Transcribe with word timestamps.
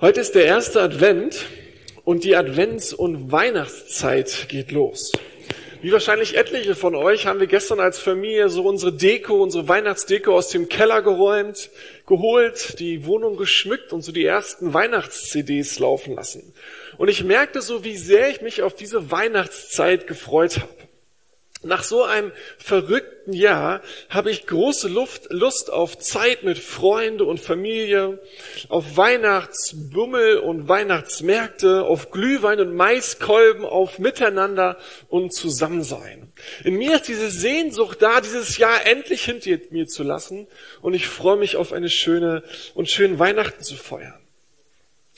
Heute 0.00 0.20
ist 0.20 0.36
der 0.36 0.44
erste 0.44 0.80
Advent 0.80 1.46
und 2.04 2.22
die 2.22 2.36
Advents- 2.36 2.94
und 2.94 3.32
Weihnachtszeit 3.32 4.46
geht 4.48 4.70
los. 4.70 5.10
Wie 5.80 5.92
wahrscheinlich 5.92 6.36
etliche 6.36 6.74
von 6.74 6.96
euch 6.96 7.26
haben 7.26 7.38
wir 7.38 7.46
gestern 7.46 7.78
als 7.78 8.00
Familie 8.00 8.48
so 8.48 8.64
unsere 8.64 8.92
Deko, 8.92 9.40
unsere 9.40 9.68
Weihnachtsdeko 9.68 10.36
aus 10.36 10.48
dem 10.48 10.68
Keller 10.68 11.02
geräumt, 11.02 11.70
geholt, 12.04 12.80
die 12.80 13.06
Wohnung 13.06 13.36
geschmückt 13.36 13.92
und 13.92 14.02
so 14.02 14.10
die 14.10 14.24
ersten 14.24 14.74
Weihnachts-CDs 14.74 15.78
laufen 15.78 16.16
lassen. 16.16 16.52
Und 16.96 17.06
ich 17.06 17.22
merkte 17.22 17.62
so, 17.62 17.84
wie 17.84 17.96
sehr 17.96 18.28
ich 18.28 18.40
mich 18.40 18.62
auf 18.62 18.74
diese 18.74 19.12
Weihnachtszeit 19.12 20.08
gefreut 20.08 20.58
habe. 20.58 20.77
Nach 21.64 21.82
so 21.82 22.04
einem 22.04 22.30
verrückten 22.56 23.32
Jahr 23.32 23.82
habe 24.10 24.30
ich 24.30 24.46
große 24.46 24.86
Luft, 24.86 25.26
Lust 25.30 25.72
auf 25.72 25.98
Zeit 25.98 26.44
mit 26.44 26.56
Freunde 26.56 27.24
und 27.24 27.40
Familie, 27.40 28.20
auf 28.68 28.96
Weihnachtsbummel 28.96 30.38
und 30.38 30.68
Weihnachtsmärkte, 30.68 31.82
auf 31.82 32.12
Glühwein 32.12 32.60
und 32.60 32.76
Maiskolben, 32.76 33.64
auf 33.64 33.98
Miteinander 33.98 34.78
und 35.08 35.34
Zusammensein. 35.34 36.32
In 36.62 36.76
mir 36.76 36.94
ist 36.94 37.08
diese 37.08 37.28
Sehnsucht 37.28 38.02
da, 38.02 38.20
dieses 38.20 38.58
Jahr 38.58 38.86
endlich 38.86 39.24
hinter 39.24 39.58
mir 39.70 39.88
zu 39.88 40.04
lassen 40.04 40.46
und 40.80 40.94
ich 40.94 41.08
freue 41.08 41.38
mich 41.38 41.56
auf 41.56 41.72
eine 41.72 41.90
schöne 41.90 42.44
und 42.74 42.88
schönen 42.88 43.18
Weihnachten 43.18 43.64
zu 43.64 43.74
feiern. 43.74 44.20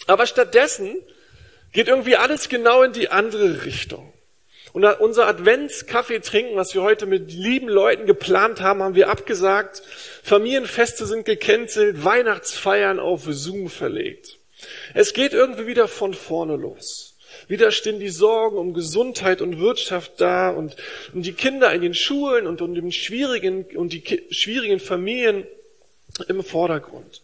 Aber 0.07 0.27
stattdessen 0.27 0.97
geht 1.73 1.89
irgendwie 1.89 2.17
alles 2.17 2.49
genau 2.49 2.83
in 2.83 2.95
die 2.95 3.11
andere 3.11 3.67
Richtung. 3.67 4.11
Und 4.73 4.85
unser 4.85 5.27
Adventskaffee 5.27 6.21
trinken, 6.21 6.57
was 6.57 6.75
wir 6.75 6.83
heute 6.83 7.07
mit 7.07 7.33
lieben 7.33 7.69
Leuten 7.69 8.07
geplant 8.07 8.61
haben, 8.61 8.83
haben 8.83 8.95
wir 8.95 9.09
abgesagt. 9.11 9.83
Familienfeste 10.23 11.07
sind 11.07 11.25
gecancelt, 11.25 12.05
Weihnachtsfeiern 12.05 13.01
auf 13.01 13.25
Zoom 13.29 13.69
verlegt. 13.69 14.39
Es 14.95 15.13
geht 15.13 15.33
irgendwie 15.33 15.67
wieder 15.67 15.89
von 15.89 16.15
vorne 16.15 16.57
los. 16.57 17.17
Wieder 17.49 17.73
stehen 17.73 17.99
die 17.99 18.11
Sorgen 18.11 18.59
um 18.59 18.75
Gesundheit 18.75 19.41
und 19.41 19.59
Wirtschaft 19.59 20.21
da 20.21 20.51
und 20.51 20.77
um 21.13 21.23
die 21.23 21.33
Kinder 21.33 21.73
in 21.73 21.81
den 21.81 21.95
Schulen 21.95 22.47
und 22.47 22.63
um 22.63 22.75
den 22.75 22.93
schwierigen 22.93 23.65
und 23.77 23.93
die 23.93 24.25
schwierigen 24.31 24.79
Familien 24.79 25.47
im 26.29 26.45
Vordergrund. 26.45 27.20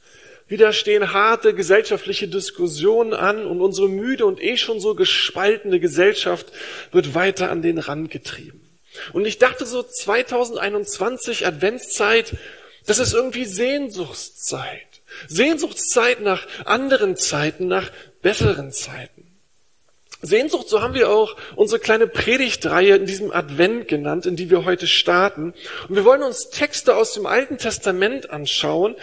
Wieder 0.49 0.73
stehen 0.73 1.13
harte 1.13 1.55
gesellschaftliche 1.55 2.29
Diskussionen 2.29 3.15
an 3.15 3.47
und 3.47 3.61
unsere 3.61 3.89
müde 3.89 4.27
und 4.27 4.41
eh 4.41 4.57
schon 4.57 4.79
so 4.79 4.95
gespaltene 4.95 5.81
Gesellschaft 5.81 6.53
wird 6.93 7.15
weiter 7.15 7.51
an 7.51 7.63
den 7.63 7.79
Rand 7.79 8.11
getrieben. 8.11 8.61
Und 9.13 9.27
ich 9.27 9.39
dachte 9.39 9.67
so 9.67 9.83
2021 9.83 11.47
Adventszeit, 11.47 12.37
das 12.87 13.01
ist 13.01 13.13
irgendwie 13.13 13.45
Sehnsuchtszeit. 13.45 14.87
Sehnsuchtszeit 15.27 16.21
nach 16.21 16.47
anderen 16.65 17.17
Zeiten, 17.17 17.67
nach 17.67 17.91
besseren 18.23 18.71
Zeiten. 18.71 19.27
Sehnsucht, 20.23 20.69
so 20.69 20.81
haben 20.81 20.95
wir 20.95 21.11
auch 21.11 21.37
unsere 21.57 21.81
kleine 21.81 22.07
Predigtreihe 22.07 22.97
in 22.97 23.07
diesem 23.07 23.33
Advent 23.33 23.89
genannt, 23.89 24.27
in 24.27 24.37
die 24.37 24.51
wir 24.51 24.65
heute 24.65 24.87
starten. 24.87 25.53
Und 25.89 25.95
wir 25.95 26.05
wollen 26.05 26.23
uns 26.23 26.51
Texte 26.51 26.97
aus 26.97 27.13
dem 27.13 27.27
Alten 27.27 27.59
Testament 27.59 28.31
anschauen, 28.31 28.97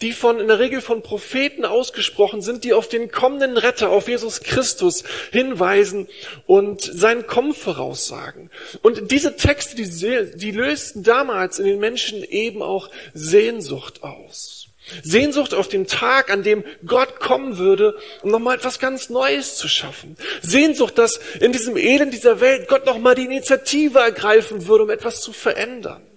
die 0.00 0.12
von, 0.12 0.38
in 0.38 0.48
der 0.48 0.58
Regel 0.58 0.80
von 0.80 1.02
Propheten 1.02 1.64
ausgesprochen 1.64 2.40
sind, 2.40 2.64
die 2.64 2.72
auf 2.72 2.88
den 2.88 3.10
kommenden 3.10 3.56
Retter, 3.56 3.90
auf 3.90 4.08
Jesus 4.08 4.40
Christus 4.40 5.04
hinweisen 5.32 6.08
und 6.46 6.80
seinen 6.80 7.26
Kommen 7.26 7.54
voraussagen. 7.54 8.50
Und 8.82 9.10
diese 9.10 9.36
Texte, 9.36 9.74
die, 9.76 10.38
die 10.38 10.50
lösten 10.52 11.02
damals 11.02 11.58
in 11.58 11.66
den 11.66 11.80
Menschen 11.80 12.22
eben 12.22 12.62
auch 12.62 12.90
Sehnsucht 13.14 14.02
aus. 14.02 14.68
Sehnsucht 15.02 15.52
auf 15.52 15.68
den 15.68 15.86
Tag, 15.86 16.30
an 16.30 16.42
dem 16.42 16.64
Gott 16.86 17.20
kommen 17.20 17.58
würde, 17.58 17.98
um 18.22 18.30
nochmal 18.30 18.56
etwas 18.56 18.78
ganz 18.78 19.10
Neues 19.10 19.56
zu 19.56 19.68
schaffen. 19.68 20.16
Sehnsucht, 20.40 20.96
dass 20.96 21.20
in 21.40 21.52
diesem 21.52 21.76
Elend 21.76 22.14
dieser 22.14 22.40
Welt 22.40 22.68
Gott 22.68 22.86
nochmal 22.86 23.14
die 23.14 23.24
Initiative 23.24 23.98
ergreifen 23.98 24.66
würde, 24.66 24.84
um 24.84 24.90
etwas 24.90 25.20
zu 25.20 25.32
verändern. 25.32 26.07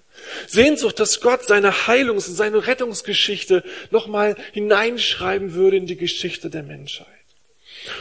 Sehnsucht, 0.52 1.00
dass 1.00 1.22
Gott 1.22 1.44
seine 1.44 1.88
Heilungs- 1.88 2.28
und 2.28 2.36
seine 2.36 2.68
Rettungsgeschichte 2.68 3.64
nochmal 3.90 4.36
hineinschreiben 4.52 5.54
würde 5.54 5.78
in 5.78 5.86
die 5.86 5.98
Geschichte 5.98 6.50
der 6.50 6.64
Menschheit. 6.64 7.08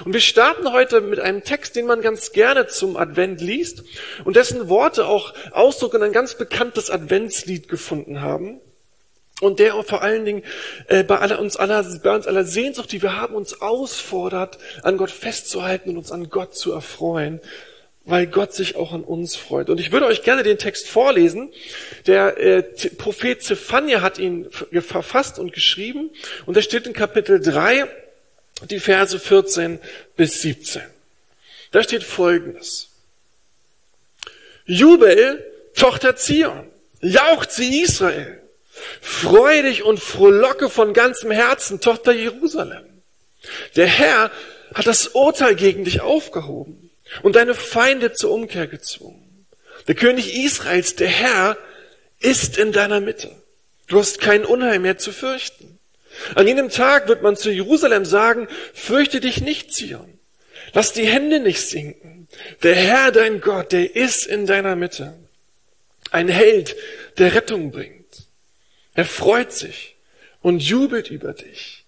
Und 0.04 0.12
wir 0.12 0.20
starten 0.20 0.72
heute 0.72 1.00
mit 1.00 1.20
einem 1.20 1.42
Text, 1.42 1.74
den 1.76 1.86
man 1.86 2.02
ganz 2.02 2.32
gerne 2.32 2.66
zum 2.66 2.96
Advent 2.96 3.40
liest 3.40 3.82
und 4.24 4.36
dessen 4.36 4.68
Worte 4.68 5.06
auch 5.06 5.32
Ausdruck 5.52 5.94
in 5.94 6.02
ein 6.02 6.12
ganz 6.12 6.36
bekanntes 6.36 6.90
Adventslied 6.90 7.68
gefunden 7.68 8.20
haben. 8.20 8.60
Und 9.40 9.58
der 9.58 9.82
vor 9.84 10.02
allen 10.02 10.26
Dingen 10.26 10.42
äh, 10.88 11.02
bei, 11.02 11.16
aller, 11.18 11.38
uns 11.40 11.56
aller, 11.56 11.82
bei 12.02 12.14
uns 12.14 12.26
aller 12.26 12.44
Sehnsucht, 12.44 12.92
die 12.92 13.00
wir 13.00 13.16
haben, 13.16 13.34
uns 13.34 13.62
ausfordert, 13.62 14.58
an 14.82 14.98
Gott 14.98 15.10
festzuhalten 15.10 15.90
und 15.90 15.96
uns 15.96 16.12
an 16.12 16.28
Gott 16.28 16.54
zu 16.54 16.72
erfreuen 16.72 17.40
weil 18.04 18.26
Gott 18.26 18.54
sich 18.54 18.76
auch 18.76 18.92
an 18.92 19.04
uns 19.04 19.36
freut. 19.36 19.68
Und 19.68 19.78
ich 19.78 19.92
würde 19.92 20.06
euch 20.06 20.22
gerne 20.22 20.42
den 20.42 20.58
Text 20.58 20.88
vorlesen. 20.88 21.52
Der 22.06 22.38
äh, 22.38 22.62
Prophet 22.96 23.42
Zephania 23.42 24.00
hat 24.00 24.18
ihn 24.18 24.48
verfasst 24.80 25.38
und 25.38 25.52
geschrieben. 25.52 26.10
Und 26.46 26.56
er 26.56 26.62
steht 26.62 26.86
in 26.86 26.92
Kapitel 26.92 27.40
3, 27.40 27.86
die 28.70 28.80
Verse 28.80 29.18
14 29.18 29.78
bis 30.16 30.40
17. 30.42 30.82
Da 31.72 31.82
steht 31.82 32.02
Folgendes. 32.02 32.88
Jubel, 34.64 35.44
Tochter 35.74 36.16
Zion, 36.16 36.68
jaucht 37.00 37.52
sie 37.52 37.82
Israel. 37.82 38.40
Freu 39.00 39.62
dich 39.62 39.82
und 39.82 40.00
frohlocke 40.00 40.70
von 40.70 40.94
ganzem 40.94 41.30
Herzen, 41.30 41.80
Tochter 41.80 42.12
Jerusalem. 42.12 42.84
Der 43.76 43.86
Herr 43.86 44.30
hat 44.74 44.86
das 44.86 45.08
Urteil 45.08 45.54
gegen 45.54 45.84
dich 45.84 46.00
aufgehoben 46.00 46.79
und 47.22 47.36
deine 47.36 47.54
Feinde 47.54 48.12
zur 48.12 48.32
Umkehr 48.32 48.66
gezwungen. 48.66 49.46
Der 49.88 49.94
König 49.94 50.36
Israels, 50.36 50.94
der 50.94 51.08
Herr, 51.08 51.56
ist 52.20 52.58
in 52.58 52.72
deiner 52.72 53.00
Mitte. 53.00 53.30
Du 53.88 53.98
hast 53.98 54.20
kein 54.20 54.44
Unheil 54.44 54.78
mehr 54.78 54.98
zu 54.98 55.12
fürchten. 55.12 55.78
An 56.34 56.46
jenem 56.46 56.70
Tag 56.70 57.08
wird 57.08 57.22
man 57.22 57.36
zu 57.36 57.50
Jerusalem 57.50 58.04
sagen, 58.04 58.48
fürchte 58.74 59.20
dich 59.20 59.40
nicht, 59.40 59.72
Zion. 59.72 60.18
Lass 60.72 60.92
die 60.92 61.06
Hände 61.06 61.40
nicht 61.40 61.62
sinken. 61.62 62.28
Der 62.62 62.74
Herr, 62.74 63.10
dein 63.10 63.40
Gott, 63.40 63.72
der 63.72 63.96
ist 63.96 64.26
in 64.26 64.46
deiner 64.46 64.76
Mitte. 64.76 65.14
Ein 66.10 66.28
Held, 66.28 66.76
der 67.18 67.34
Rettung 67.34 67.70
bringt. 67.70 68.26
Er 68.94 69.04
freut 69.04 69.52
sich 69.52 69.96
und 70.42 70.62
jubelt 70.62 71.10
über 71.10 71.32
dich. 71.32 71.84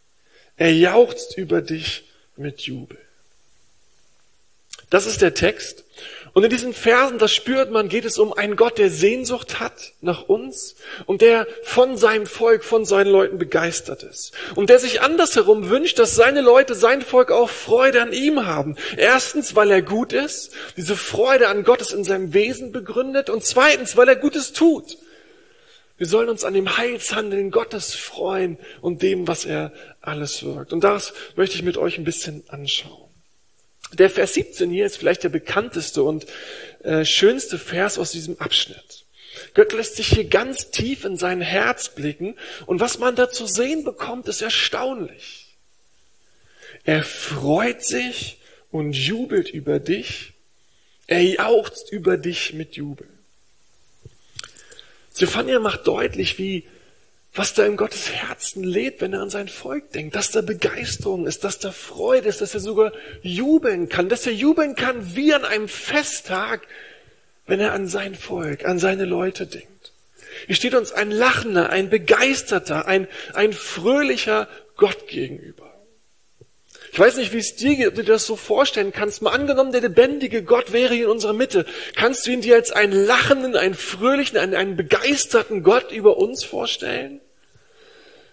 Er 0.57 0.75
jauchzt 0.75 1.37
über 1.37 1.61
dich 1.61 2.05
mit 2.37 2.61
Jubel. 2.63 2.99
Das 4.93 5.07
ist 5.07 5.23
der 5.23 5.33
Text. 5.33 5.85
Und 6.35 6.45
in 6.45 6.51
diesen 6.51 6.75
Versen, 6.75 7.19
das 7.19 7.35
spürt 7.35 7.71
man, 7.71 7.89
geht 7.89 8.05
es 8.05 8.19
um 8.19 8.35
einen 8.35 8.57
Gott, 8.57 8.77
der 8.77 8.91
Sehnsucht 8.91 9.59
hat 9.59 9.95
nach 10.03 10.29
uns 10.29 10.77
und 11.07 11.23
der 11.23 11.47
von 11.63 11.97
seinem 11.97 12.27
Volk, 12.27 12.63
von 12.63 12.85
seinen 12.85 13.11
Leuten 13.11 13.39
begeistert 13.39 14.03
ist. 14.03 14.33
Und 14.55 14.69
der 14.69 14.79
sich 14.79 15.01
andersherum 15.01 15.71
wünscht, 15.71 15.99
dass 15.99 16.15
seine 16.15 16.43
Leute, 16.43 16.75
sein 16.75 17.01
Volk 17.01 17.31
auch 17.31 17.49
Freude 17.49 18.03
an 18.03 18.13
ihm 18.13 18.45
haben. 18.45 18.77
Erstens, 18.99 19.57
weil 19.57 19.71
er 19.71 19.81
gut 19.81 20.13
ist, 20.13 20.53
diese 20.77 20.95
Freude 20.95 21.49
an 21.49 21.65
Gott 21.65 21.81
ist 21.81 21.93
in 21.93 22.05
seinem 22.05 22.35
Wesen 22.35 22.71
begründet. 22.71 23.31
Und 23.31 23.45
zweitens, 23.45 23.97
weil 23.97 24.09
er 24.09 24.17
Gutes 24.17 24.53
tut. 24.53 24.99
Wir 25.97 26.07
sollen 26.07 26.29
uns 26.29 26.45
an 26.45 26.53
dem 26.53 26.77
Heilshandeln 26.77 27.51
Gottes 27.51 27.95
freuen 27.95 28.59
und 28.83 29.01
dem, 29.01 29.27
was 29.27 29.47
er 29.47 29.73
alles 30.03 30.43
wirkt. 30.43 30.75
Und 30.75 30.85
das 30.85 31.15
möchte 31.35 31.57
ich 31.57 31.63
mit 31.63 31.79
euch 31.79 31.97
ein 31.97 32.05
bisschen 32.05 32.45
anschauen. 32.49 33.02
Der 33.93 34.11
Vers 34.11 34.35
17 34.35 34.71
hier 34.71 34.87
ist 34.87 34.97
vielleicht 34.97 35.23
der 35.23 35.29
bekannteste 35.29 36.03
und 36.03 36.27
äh, 36.83 37.05
schönste 37.05 37.59
Vers 37.59 37.99
aus 37.99 38.13
diesem 38.13 38.39
Abschnitt. 38.39 39.05
Gott 39.55 39.73
lässt 39.73 39.97
sich 39.97 40.09
hier 40.09 40.25
ganz 40.25 40.71
tief 40.71 41.05
in 41.05 41.17
sein 41.17 41.41
Herz 41.41 41.89
blicken 41.91 42.37
und 42.67 42.81
was 42.81 42.99
man 42.99 43.17
da 43.17 43.31
zu 43.31 43.47
sehen 43.47 43.85
bekommt, 43.85 44.29
ist 44.29 44.43
erstaunlich. 44.43 45.55
Er 46.85 47.03
freut 47.03 47.85
sich 47.85 48.39
und 48.71 48.93
jubelt 48.95 49.51
über 49.51 49.79
dich. 49.79 50.33
Er 51.07 51.23
jauchzt 51.23 51.93
über 51.93 52.17
dich 52.17 52.55
mit 52.55 52.77
Jubel. 52.77 53.07
Zephania 55.11 55.61
macht 55.61 55.87
deutlich, 55.87 56.39
wie 56.39 56.65
was 57.35 57.55
da 57.55 57.65
in 57.65 57.77
Gottes 57.77 58.11
Herzen 58.11 58.63
lebt, 58.63 59.01
wenn 59.01 59.15
er 59.15 59.23
an 59.23 59.31
sein 59.31 59.49
Volk 59.49 59.91
denkt, 59.93 60.15
dass 60.15 60.31
da 60.31 60.43
Begeisterung 60.43 61.27
ist, 61.27 61.45
dass 61.45 61.59
da 61.59 61.73
Freude 61.73 62.29
ist, 62.29 62.43
dass 62.43 62.53
er 62.53 62.61
sogar 62.61 62.93
jubeln 63.23 63.89
kann, 63.89 64.11
dass 64.11 64.27
er 64.27 64.35
jubeln 64.35 64.75
kann 64.75 65.17
wie 65.17 65.33
an 65.33 65.45
einem 65.45 65.69
Festtag, 65.69 66.67
wenn 67.47 67.59
er 67.59 67.73
an 67.73 67.87
sein 67.87 68.15
Volk, 68.15 68.67
an 68.67 68.79
seine 68.79 69.07
Leute 69.07 69.47
denkt. 69.47 69.93
Hier 70.47 70.57
steht 70.57 70.75
uns 70.75 70.93
ein 70.93 71.11
lachender, 71.11 71.71
ein 71.71 71.89
begeisterter, 71.89 72.87
ein, 72.87 73.09
ein 73.33 73.53
fröhlicher 73.55 74.49
Gott 74.77 75.09
gegenüber. 75.09 75.73
Ich 76.93 76.99
weiß 76.99 77.17
nicht, 77.17 77.33
wie 77.33 77.39
es 77.39 77.57
dir 77.57 77.75
geht, 77.75 77.89
ob 77.89 77.95
du 77.95 78.03
dir 78.03 78.13
das 78.13 78.27
so 78.27 78.37
vorstellen 78.37 78.93
kannst. 78.93 79.23
Mal 79.23 79.31
angenommen, 79.31 79.73
der 79.73 79.81
lebendige 79.81 80.43
Gott 80.43 80.75
wäre 80.75 80.93
hier 80.93 81.07
in 81.07 81.11
unserer 81.11 81.33
Mitte. 81.33 81.65
Kannst 81.97 82.27
du 82.27 82.31
ihn 82.31 82.43
dir 82.43 82.57
als 82.57 82.71
einen 82.71 82.93
lachenden, 82.93 83.57
einen 83.57 83.75
fröhlichen, 83.75 84.37
einen, 84.37 84.55
einen 84.55 84.77
begeisterten 84.77 85.63
Gott 85.63 85.91
über 85.91 86.19
uns 86.19 86.45
vorstellen? 86.45 87.22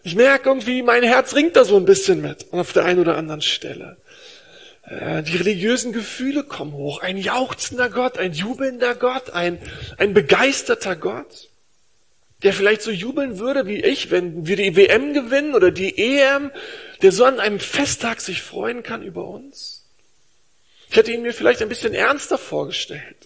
Ich 0.03 0.15
merke 0.15 0.49
irgendwie, 0.49 0.81
mein 0.81 1.03
Herz 1.03 1.35
ringt 1.35 1.55
da 1.55 1.65
so 1.65 1.75
ein 1.75 1.85
bisschen 1.85 2.21
mit 2.21 2.51
auf 2.51 2.73
der 2.73 2.85
einen 2.85 2.99
oder 2.99 3.17
anderen 3.17 3.41
Stelle. 3.41 3.97
Äh, 4.83 5.23
die 5.23 5.37
religiösen 5.37 5.91
Gefühle 5.91 6.43
kommen 6.43 6.73
hoch. 6.73 7.01
Ein 7.01 7.17
jauchzender 7.17 7.89
Gott, 7.89 8.17
ein 8.17 8.33
jubelnder 8.33 8.95
Gott, 8.95 9.31
ein, 9.31 9.59
ein 9.97 10.13
begeisterter 10.13 10.95
Gott, 10.95 11.49
der 12.43 12.53
vielleicht 12.53 12.81
so 12.81 12.91
jubeln 12.91 13.39
würde 13.39 13.67
wie 13.67 13.81
ich, 13.81 14.11
wenn 14.11 14.47
wir 14.47 14.55
die 14.55 14.75
WM 14.75 15.13
gewinnen 15.13 15.53
oder 15.53 15.71
die 15.71 15.97
EM, 15.97 16.51
der 17.01 17.11
so 17.11 17.25
an 17.25 17.39
einem 17.39 17.59
Festtag 17.59 18.21
sich 18.21 18.41
freuen 18.41 18.83
kann 18.83 19.03
über 19.03 19.25
uns. 19.25 19.85
Ich 20.89 20.95
hätte 20.95 21.11
ihn 21.11 21.21
mir 21.21 21.33
vielleicht 21.33 21.61
ein 21.61 21.69
bisschen 21.69 21.93
ernster 21.93 22.37
vorgestellt. 22.37 23.18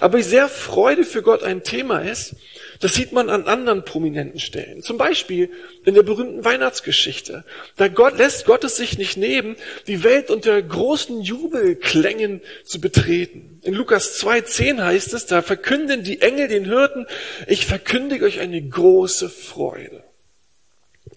Aber 0.00 0.18
wie 0.18 0.22
sehr 0.22 0.48
Freude 0.48 1.04
für 1.04 1.22
Gott 1.22 1.42
ein 1.42 1.62
Thema 1.62 1.98
ist, 1.98 2.34
das 2.80 2.94
sieht 2.94 3.12
man 3.12 3.28
an 3.28 3.46
anderen 3.46 3.84
prominenten 3.84 4.40
Stellen. 4.40 4.82
Zum 4.82 4.96
Beispiel 4.96 5.50
in 5.84 5.94
der 5.94 6.02
berühmten 6.02 6.44
Weihnachtsgeschichte. 6.44 7.44
Da 7.76 7.88
Gott 7.88 8.18
lässt 8.18 8.46
Gott 8.46 8.64
es 8.64 8.76
sich 8.76 8.98
nicht 8.98 9.16
nehmen, 9.16 9.56
die 9.86 10.02
Welt 10.02 10.30
unter 10.30 10.60
großen 10.60 11.20
Jubelklängen 11.20 12.40
zu 12.64 12.80
betreten. 12.80 13.60
In 13.62 13.74
Lukas 13.74 14.22
2,10 14.22 14.82
heißt 14.82 15.14
es, 15.14 15.26
da 15.26 15.42
verkünden 15.42 16.04
die 16.04 16.20
Engel 16.20 16.48
den 16.48 16.64
Hirten, 16.64 17.06
ich 17.46 17.66
verkündige 17.66 18.24
euch 18.24 18.40
eine 18.40 18.62
große 18.62 19.28
Freude 19.28 20.04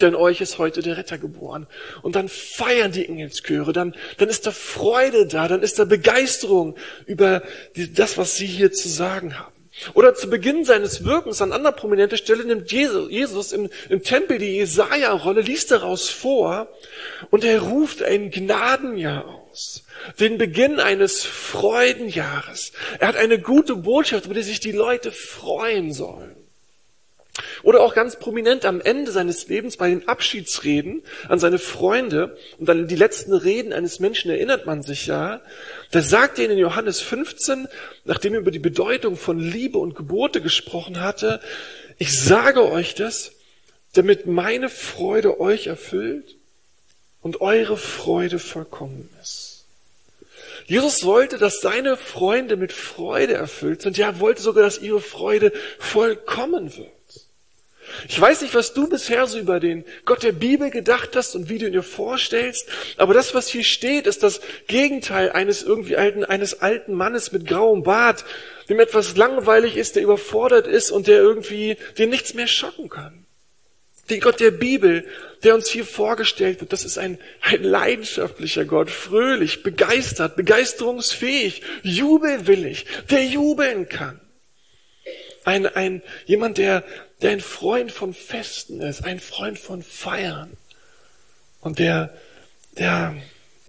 denn 0.01 0.15
euch 0.15 0.41
ist 0.41 0.57
heute 0.57 0.81
der 0.81 0.97
Retter 0.97 1.17
geboren. 1.17 1.67
Und 2.01 2.15
dann 2.15 2.29
feiern 2.29 2.91
die 2.91 3.07
Engelschöre, 3.07 3.73
dann, 3.73 3.95
dann 4.17 4.29
ist 4.29 4.47
da 4.47 4.51
Freude 4.51 5.27
da, 5.27 5.47
dann 5.47 5.61
ist 5.61 5.79
da 5.79 5.85
Begeisterung 5.85 6.75
über 7.05 7.43
die, 7.75 7.93
das, 7.93 8.17
was 8.17 8.35
sie 8.35 8.47
hier 8.47 8.71
zu 8.71 8.89
sagen 8.89 9.37
haben. 9.37 9.53
Oder 9.93 10.13
zu 10.13 10.29
Beginn 10.29 10.65
seines 10.65 11.05
Wirkens 11.05 11.41
an 11.41 11.53
anderer 11.53 11.71
prominenter 11.71 12.17
Stelle 12.17 12.43
nimmt 12.43 12.71
Jesus, 12.71 13.51
im, 13.53 13.69
im 13.89 14.03
Tempel 14.03 14.37
die 14.37 14.57
Jesaja-Rolle, 14.57 15.41
liest 15.41 15.71
daraus 15.71 16.09
vor 16.09 16.67
und 17.29 17.43
er 17.43 17.61
ruft 17.61 18.03
ein 18.03 18.29
Gnadenjahr 18.29 19.25
aus. 19.25 19.83
Den 20.19 20.37
Beginn 20.37 20.79
eines 20.79 21.23
Freudenjahres. 21.23 22.71
Er 22.99 23.09
hat 23.09 23.15
eine 23.15 23.39
gute 23.39 23.75
Botschaft, 23.75 24.25
über 24.25 24.33
die 24.33 24.43
sich 24.43 24.59
die 24.59 24.71
Leute 24.71 25.11
freuen 25.11 25.93
sollen. 25.93 26.35
Oder 27.63 27.81
auch 27.81 27.93
ganz 27.93 28.17
prominent 28.17 28.65
am 28.65 28.81
Ende 28.81 29.11
seines 29.11 29.47
Lebens 29.47 29.77
bei 29.77 29.89
den 29.89 30.07
Abschiedsreden 30.07 31.03
an 31.27 31.39
seine 31.39 31.59
Freunde 31.59 32.37
und 32.57 32.69
an 32.69 32.87
die 32.87 32.95
letzten 32.95 33.33
Reden 33.33 33.73
eines 33.73 33.99
Menschen 33.99 34.31
erinnert 34.31 34.65
man 34.65 34.83
sich 34.83 35.07
ja. 35.07 35.41
Da 35.91 36.01
sagt 36.01 36.39
er 36.39 36.49
in 36.49 36.57
Johannes 36.57 37.01
15, 37.01 37.67
nachdem 38.05 38.33
er 38.33 38.39
über 38.39 38.51
die 38.51 38.59
Bedeutung 38.59 39.15
von 39.15 39.39
Liebe 39.39 39.77
und 39.77 39.95
Gebote 39.95 40.41
gesprochen 40.41 41.01
hatte, 41.01 41.39
ich 41.97 42.17
sage 42.17 42.69
euch 42.69 42.95
das, 42.95 43.33
damit 43.93 44.25
meine 44.25 44.69
Freude 44.69 45.39
euch 45.39 45.67
erfüllt 45.67 46.37
und 47.21 47.41
eure 47.41 47.77
Freude 47.77 48.39
vollkommen 48.39 49.09
ist. 49.21 49.65
Jesus 50.65 51.03
wollte, 51.03 51.37
dass 51.37 51.61
seine 51.61 51.97
Freunde 51.97 52.55
mit 52.55 52.71
Freude 52.71 53.33
erfüllt 53.33 53.81
sind. 53.81 53.97
Ja, 53.97 54.07
er 54.07 54.19
wollte 54.19 54.41
sogar, 54.41 54.63
dass 54.63 54.77
ihre 54.77 55.01
Freude 55.01 55.51
vollkommen 55.79 56.77
wird. 56.77 56.91
Ich 58.07 58.19
weiß 58.19 58.41
nicht, 58.41 58.53
was 58.53 58.73
du 58.73 58.87
bisher 58.87 59.27
so 59.27 59.39
über 59.39 59.59
den 59.59 59.85
Gott 60.05 60.23
der 60.23 60.31
Bibel 60.31 60.69
gedacht 60.69 61.15
hast 61.15 61.35
und 61.35 61.49
wie 61.49 61.57
du 61.57 61.67
ihn 61.67 61.73
dir 61.73 61.83
vorstellst, 61.83 62.67
aber 62.97 63.13
das, 63.13 63.33
was 63.33 63.47
hier 63.47 63.63
steht, 63.63 64.07
ist 64.07 64.23
das 64.23 64.41
Gegenteil 64.67 65.31
eines 65.31 65.63
irgendwie 65.63 65.97
alten, 65.97 66.23
eines 66.25 66.61
alten 66.61 66.93
Mannes 66.93 67.31
mit 67.31 67.47
grauem 67.47 67.83
Bart, 67.83 68.25
dem 68.69 68.79
etwas 68.79 69.17
langweilig 69.17 69.77
ist, 69.77 69.95
der 69.95 70.03
überfordert 70.03 70.67
ist 70.67 70.91
und 70.91 71.07
der 71.07 71.17
irgendwie, 71.17 71.77
den 71.97 72.09
nichts 72.09 72.33
mehr 72.33 72.47
schocken 72.47 72.89
kann. 72.89 73.25
Den 74.09 74.21
Gott 74.21 74.39
der 74.39 74.51
Bibel, 74.51 75.05
der 75.43 75.53
uns 75.53 75.69
hier 75.69 75.85
vorgestellt 75.85 76.61
wird, 76.61 76.73
das 76.73 76.83
ist 76.83 76.97
ein, 76.97 77.19
ein 77.41 77.63
leidenschaftlicher 77.63 78.65
Gott, 78.65 78.89
fröhlich, 78.89 79.61
begeistert, 79.61 80.35
begeisterungsfähig, 80.35 81.61
jubelwillig, 81.83 82.85
der 83.11 83.25
jubeln 83.25 83.87
kann. 83.87 84.19
Ein, 85.49 85.65
ein, 85.65 86.03
jemand, 86.27 86.59
der, 86.59 86.83
der 87.23 87.31
ein 87.31 87.41
Freund 87.41 87.91
von 87.91 88.13
Festen 88.13 88.81
ist, 88.81 89.03
ein 89.03 89.19
Freund 89.19 89.57
von 89.57 89.81
Feiern 89.81 90.55
und 91.61 91.79
der, 91.79 92.13
der, 92.77 93.15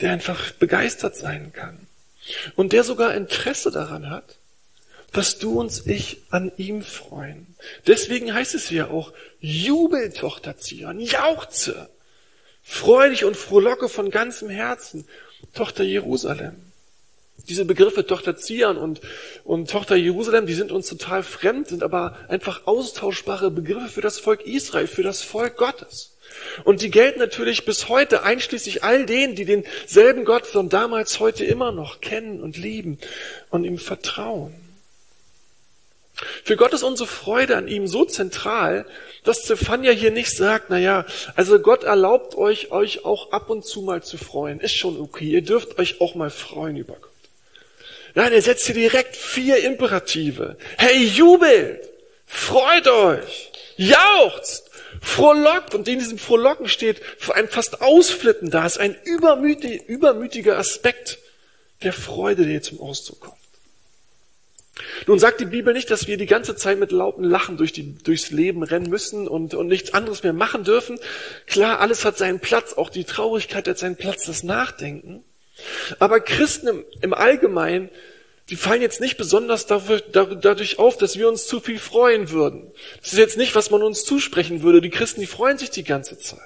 der 0.03 0.13
einfach 0.13 0.51
begeistert 0.51 1.17
sein 1.17 1.55
kann 1.55 1.87
und 2.55 2.75
der 2.75 2.85
sogar 2.85 3.15
Interesse 3.15 3.71
daran 3.71 4.11
hat, 4.11 4.37
dass 5.13 5.39
du 5.39 5.59
und 5.59 5.87
ich 5.87 6.19
an 6.29 6.53
ihm 6.59 6.83
freuen. 6.83 7.47
Deswegen 7.87 8.35
heißt 8.35 8.55
es 8.55 8.69
hier 8.69 8.91
auch, 8.91 9.15
Jubel, 9.41 10.13
Tochter 10.13 10.59
Zion, 10.59 11.01
jauchze, 11.01 11.89
freu 12.63 13.09
dich 13.09 13.25
und 13.25 13.39
frohlocke 13.39 13.89
von 13.89 14.11
ganzem 14.11 14.51
Herzen, 14.51 15.09
Tochter 15.55 15.85
Jerusalem. 15.85 16.70
Diese 17.49 17.65
Begriffe 17.65 18.07
Tochter 18.07 18.37
Zion 18.37 18.77
und, 18.77 19.01
und 19.45 19.71
Tochter 19.71 19.97
Jerusalem, 19.97 20.47
die 20.47 20.55
sind 20.55 20.73
uns 20.73 20.89
total 20.89 21.23
fremd, 21.23 21.69
sind 21.69 21.83
aber 21.83 22.17
einfach 22.29 22.67
austauschbare 22.67 23.51
Begriffe 23.51 23.89
für 23.89 24.01
das 24.01 24.19
Volk 24.19 24.47
Israel, 24.47 24.87
für 24.87 25.03
das 25.03 25.23
Volk 25.23 25.57
Gottes. 25.57 26.17
Und 26.65 26.83
die 26.83 26.91
gelten 26.91 27.19
natürlich 27.19 27.65
bis 27.65 27.89
heute, 27.89 28.23
einschließlich 28.23 28.85
all 28.85 29.05
denen, 29.07 29.35
die 29.35 29.45
denselben 29.45 30.25
Gott 30.25 30.47
von 30.47 30.69
damals 30.69 31.21
heute 31.21 31.45
immer 31.45 31.73
noch 31.73 32.01
kennen 32.01 32.41
und 32.41 32.57
lieben 32.57 32.99
und 33.51 33.65
ihm 33.65 33.79
vertrauen. 33.79 34.55
Für 36.45 36.57
Gott 36.57 36.75
ist 36.75 36.83
unsere 36.83 37.09
Freude 37.09 37.57
an 37.57 37.67
ihm 37.67 37.87
so 37.87 38.05
zentral, 38.05 38.85
dass 39.25 39.43
Zephania 39.43 39.91
hier 39.93 40.11
nicht 40.11 40.37
sagt, 40.37 40.67
na 40.69 40.79
ja, 40.79 41.07
also 41.35 41.59
Gott 41.59 41.85
erlaubt 41.85 42.35
euch, 42.35 42.71
euch 42.73 43.05
auch 43.05 43.33
ab 43.33 43.49
und 43.49 43.65
zu 43.65 43.83
mal 43.83 44.03
zu 44.03 44.19
freuen. 44.19 44.61
Ist 44.61 44.77
schon 44.77 45.01
okay. 45.01 45.25
Ihr 45.25 45.43
dürft 45.43 45.79
euch 45.79 46.01
auch 46.01 46.15
mal 46.15 46.31
freuen 46.31 46.77
über 46.77 46.95
Gott. 46.95 47.10
Nein, 48.15 48.33
er 48.33 48.43
setzt 48.43 48.67
hier 48.67 48.75
direkt 48.75 49.17
vier 49.17 49.59
Imperative. 49.65 50.57
Hey, 50.79 51.05
jubelt! 51.05 51.89
Freut 52.27 52.89
euch! 52.89 53.53
Jauchzt! 53.77 54.71
Frohlockt! 55.01 55.75
Und 55.75 55.89
in 55.89 55.99
diesem 55.99 56.19
Frohlocken 56.19 56.69
steht 56.69 57.01
ein 57.33 57.49
fast 57.49 57.81
Ausflippen 57.83 58.51
da. 58.51 58.67
ist 58.67 58.79
ein 58.79 58.97
übermütig, 59.05 59.83
übermütiger 59.87 60.59
Aspekt 60.59 61.19
der 61.83 61.93
Freude, 61.93 62.43
der 62.43 62.53
hier 62.53 62.63
zum 62.63 62.81
Ausdruck 62.81 63.21
kommt. 63.21 63.41
Nun 65.07 65.19
sagt 65.19 65.41
die 65.41 65.47
Bibel 65.47 65.75
nicht, 65.75 65.91
dass 65.91 66.07
wir 66.07 66.17
die 66.17 66.27
ganze 66.27 66.57
Zeit 66.57 66.79
mit 66.79 66.93
lauten 66.93 67.25
Lachen 67.25 67.57
durch 67.57 67.73
die, 67.73 67.99
durchs 67.99 68.31
Leben 68.31 68.63
rennen 68.63 68.89
müssen 68.89 69.29
und, 69.29 69.55
und 69.55 69.67
nichts 69.67 69.93
anderes 69.95 70.23
mehr 70.23 70.33
machen 70.33 70.65
dürfen. 70.65 70.99
Klar, 71.47 71.81
alles 71.81 72.05
hat 72.05 72.19
seinen 72.19 72.41
Platz, 72.41 72.75
auch 72.75 72.91
die 72.91 73.05
Traurigkeit 73.05 73.69
hat 73.69 73.79
seinen 73.79 73.97
Platz, 73.97 74.25
das 74.25 74.43
Nachdenken. 74.43 75.25
Aber 75.99 76.21
Christen 76.21 76.69
im, 76.69 76.85
im 77.01 77.15
Allgemeinen, 77.15 77.91
die 78.49 78.57
fallen 78.57 78.83
jetzt 78.83 79.01
nicht 79.01 79.17
besonders 79.17 79.67
dafür, 79.67 80.01
dadurch 80.01 80.79
auf, 80.79 80.97
dass 80.97 81.17
wir 81.17 81.29
uns 81.29 81.47
zu 81.47 81.61
viel 81.61 81.79
freuen 81.79 82.31
würden. 82.31 82.73
Das 83.01 83.13
ist 83.13 83.19
jetzt 83.19 83.39
nicht, 83.39 83.55
was 83.55 83.71
man 83.71 83.83
uns 83.83 84.05
zusprechen 84.05 84.63
würde. 84.63 84.81
Die 84.81 84.91
Christen, 84.91 85.21
die 85.21 85.27
freuen 85.27 85.57
sich 85.57 85.71
die 85.71 85.85
ganze 85.85 86.19
Zeit. 86.19 86.41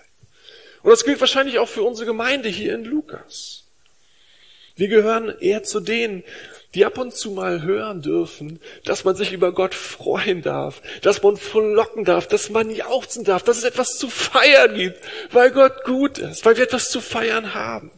Und 0.82 0.90
das 0.90 1.04
gilt 1.04 1.20
wahrscheinlich 1.20 1.58
auch 1.58 1.68
für 1.68 1.82
unsere 1.82 2.06
Gemeinde 2.06 2.50
hier 2.50 2.74
in 2.74 2.84
Lukas. 2.84 3.64
Wir 4.76 4.88
gehören 4.88 5.34
eher 5.40 5.62
zu 5.62 5.80
denen, 5.80 6.24
die 6.74 6.84
ab 6.84 6.98
und 6.98 7.14
zu 7.14 7.30
mal 7.30 7.62
hören 7.62 8.02
dürfen, 8.02 8.60
dass 8.84 9.04
man 9.04 9.14
sich 9.14 9.32
über 9.32 9.52
Gott 9.52 9.74
freuen 9.74 10.42
darf, 10.42 10.82
dass 11.00 11.22
man 11.22 11.36
verlocken 11.36 12.04
darf, 12.04 12.26
dass 12.26 12.50
man 12.50 12.68
jauchzen 12.70 13.24
darf, 13.24 13.44
dass 13.44 13.58
es 13.58 13.64
etwas 13.64 13.96
zu 13.96 14.10
feiern 14.10 14.74
gibt, 14.74 14.98
weil 15.30 15.52
Gott 15.52 15.84
gut 15.84 16.18
ist, 16.18 16.44
weil 16.44 16.56
wir 16.56 16.64
etwas 16.64 16.90
zu 16.90 17.00
feiern 17.00 17.54
haben. 17.54 17.92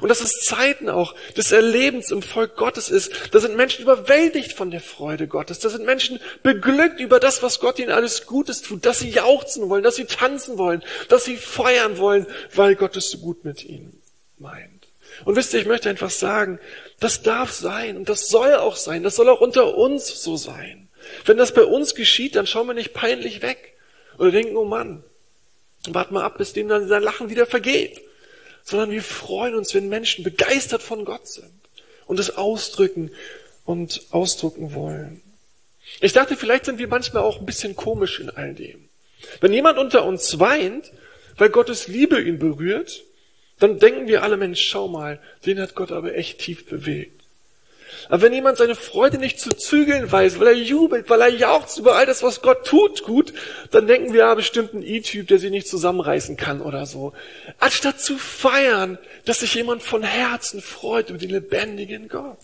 Und 0.00 0.08
dass 0.08 0.20
es 0.20 0.40
Zeiten 0.40 0.88
auch 0.88 1.14
des 1.36 1.52
Erlebens 1.52 2.10
im 2.10 2.22
Volk 2.22 2.56
Gottes 2.56 2.90
ist. 2.90 3.12
Da 3.32 3.40
sind 3.40 3.56
Menschen 3.56 3.82
überwältigt 3.82 4.52
von 4.52 4.70
der 4.70 4.80
Freude 4.80 5.26
Gottes. 5.26 5.58
Da 5.58 5.68
sind 5.68 5.84
Menschen 5.84 6.20
beglückt 6.42 7.00
über 7.00 7.20
das, 7.20 7.42
was 7.42 7.60
Gott 7.60 7.78
ihnen 7.78 7.90
alles 7.90 8.26
Gutes 8.26 8.62
tut, 8.62 8.86
dass 8.86 9.00
sie 9.00 9.10
jauchzen 9.10 9.68
wollen, 9.68 9.82
dass 9.82 9.96
sie 9.96 10.04
tanzen 10.04 10.58
wollen, 10.58 10.82
dass 11.08 11.24
sie 11.24 11.36
feiern 11.36 11.98
wollen, 11.98 12.26
weil 12.54 12.76
Gott 12.76 12.96
es 12.96 13.10
so 13.10 13.18
gut 13.18 13.44
mit 13.44 13.64
ihnen 13.64 14.00
meint. 14.38 14.88
Und 15.24 15.36
wisst 15.36 15.52
ihr, 15.52 15.60
ich 15.60 15.66
möchte 15.66 15.90
einfach 15.90 16.10
sagen, 16.10 16.60
das 17.00 17.22
darf 17.22 17.52
sein 17.52 17.96
und 17.96 18.08
das 18.08 18.28
soll 18.28 18.54
auch 18.54 18.76
sein. 18.76 19.02
Das 19.02 19.16
soll 19.16 19.28
auch 19.28 19.40
unter 19.40 19.76
uns 19.76 20.22
so 20.22 20.36
sein. 20.36 20.88
Wenn 21.24 21.36
das 21.36 21.52
bei 21.52 21.64
uns 21.64 21.94
geschieht, 21.94 22.36
dann 22.36 22.46
schauen 22.46 22.66
wir 22.66 22.74
nicht 22.74 22.92
peinlich 22.92 23.42
weg 23.42 23.74
oder 24.18 24.30
denken, 24.30 24.56
oh 24.56 24.64
Mann, 24.64 25.02
wart 25.88 26.10
mal 26.12 26.22
ab, 26.22 26.38
bis 26.38 26.52
dem 26.52 26.68
dann 26.68 26.88
sein 26.88 27.02
Lachen 27.02 27.30
wieder 27.30 27.46
vergeht 27.46 28.00
sondern 28.62 28.90
wir 28.90 29.02
freuen 29.02 29.54
uns, 29.54 29.74
wenn 29.74 29.88
Menschen 29.88 30.24
begeistert 30.24 30.82
von 30.82 31.04
Gott 31.04 31.28
sind 31.28 31.52
und 32.06 32.18
es 32.18 32.36
ausdrücken 32.36 33.10
und 33.64 34.02
ausdrücken 34.10 34.74
wollen. 34.74 35.22
Ich 36.00 36.12
dachte, 36.12 36.36
vielleicht 36.36 36.66
sind 36.66 36.78
wir 36.78 36.88
manchmal 36.88 37.22
auch 37.22 37.40
ein 37.40 37.46
bisschen 37.46 37.74
komisch 37.74 38.20
in 38.20 38.30
all 38.30 38.54
dem. 38.54 38.88
Wenn 39.40 39.52
jemand 39.52 39.78
unter 39.78 40.04
uns 40.04 40.38
weint, 40.38 40.92
weil 41.36 41.50
Gottes 41.50 41.88
Liebe 41.88 42.20
ihn 42.20 42.38
berührt, 42.38 43.02
dann 43.58 43.78
denken 43.78 44.08
wir 44.08 44.22
alle, 44.22 44.36
Mensch, 44.36 44.62
schau 44.62 44.88
mal, 44.88 45.20
den 45.44 45.60
hat 45.60 45.74
Gott 45.74 45.92
aber 45.92 46.14
echt 46.14 46.38
tief 46.40 46.66
bewegt. 46.66 47.19
Aber 48.08 48.22
wenn 48.22 48.32
jemand 48.32 48.58
seine 48.58 48.74
Freude 48.74 49.18
nicht 49.18 49.40
zu 49.40 49.50
zügeln 49.50 50.10
weiß, 50.10 50.40
weil 50.40 50.48
er 50.48 50.52
jubelt, 50.54 51.08
weil 51.10 51.20
er 51.20 51.28
jauchzt 51.28 51.78
über 51.78 51.96
all 51.96 52.06
das, 52.06 52.22
was 52.22 52.42
Gott 52.42 52.66
tut, 52.66 53.02
gut, 53.02 53.32
dann 53.70 53.86
denken 53.86 54.12
wir, 54.12 54.20
ja, 54.20 54.34
bestimmt 54.34 54.74
ein 54.74 54.82
E-Typ, 54.82 55.28
der 55.28 55.38
sich 55.38 55.50
nicht 55.50 55.68
zusammenreißen 55.68 56.36
kann 56.36 56.60
oder 56.60 56.86
so. 56.86 57.12
Anstatt 57.58 58.00
zu 58.00 58.18
feiern, 58.18 58.98
dass 59.24 59.40
sich 59.40 59.54
jemand 59.54 59.82
von 59.82 60.02
Herzen 60.02 60.60
freut 60.60 61.10
über 61.10 61.18
den 61.18 61.30
lebendigen 61.30 62.08
Gott. 62.08 62.38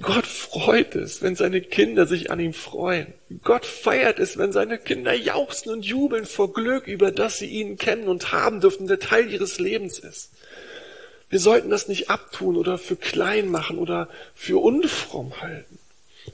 Gott 0.00 0.26
freut 0.26 0.94
es, 0.94 1.20
wenn 1.20 1.36
seine 1.36 1.60
Kinder 1.60 2.06
sich 2.06 2.30
an 2.30 2.40
ihm 2.40 2.54
freuen. 2.54 3.12
Gott 3.44 3.66
feiert 3.66 4.18
es, 4.18 4.38
wenn 4.38 4.50
seine 4.50 4.78
Kinder 4.78 5.12
jauchzen 5.12 5.70
und 5.70 5.84
jubeln 5.84 6.24
vor 6.24 6.52
Glück 6.52 6.86
über 6.86 7.12
das 7.12 7.38
sie 7.38 7.46
ihn 7.46 7.76
kennen 7.76 8.08
und 8.08 8.32
haben 8.32 8.60
dürfen, 8.60 8.86
der 8.86 8.98
Teil 8.98 9.30
ihres 9.30 9.60
Lebens 9.60 9.98
ist. 9.98 10.30
Wir 11.32 11.40
sollten 11.40 11.70
das 11.70 11.88
nicht 11.88 12.10
abtun 12.10 12.58
oder 12.58 12.76
für 12.76 12.94
klein 12.94 13.48
machen 13.48 13.78
oder 13.78 14.10
für 14.34 14.62
unfromm 14.62 15.40
halten. 15.40 15.78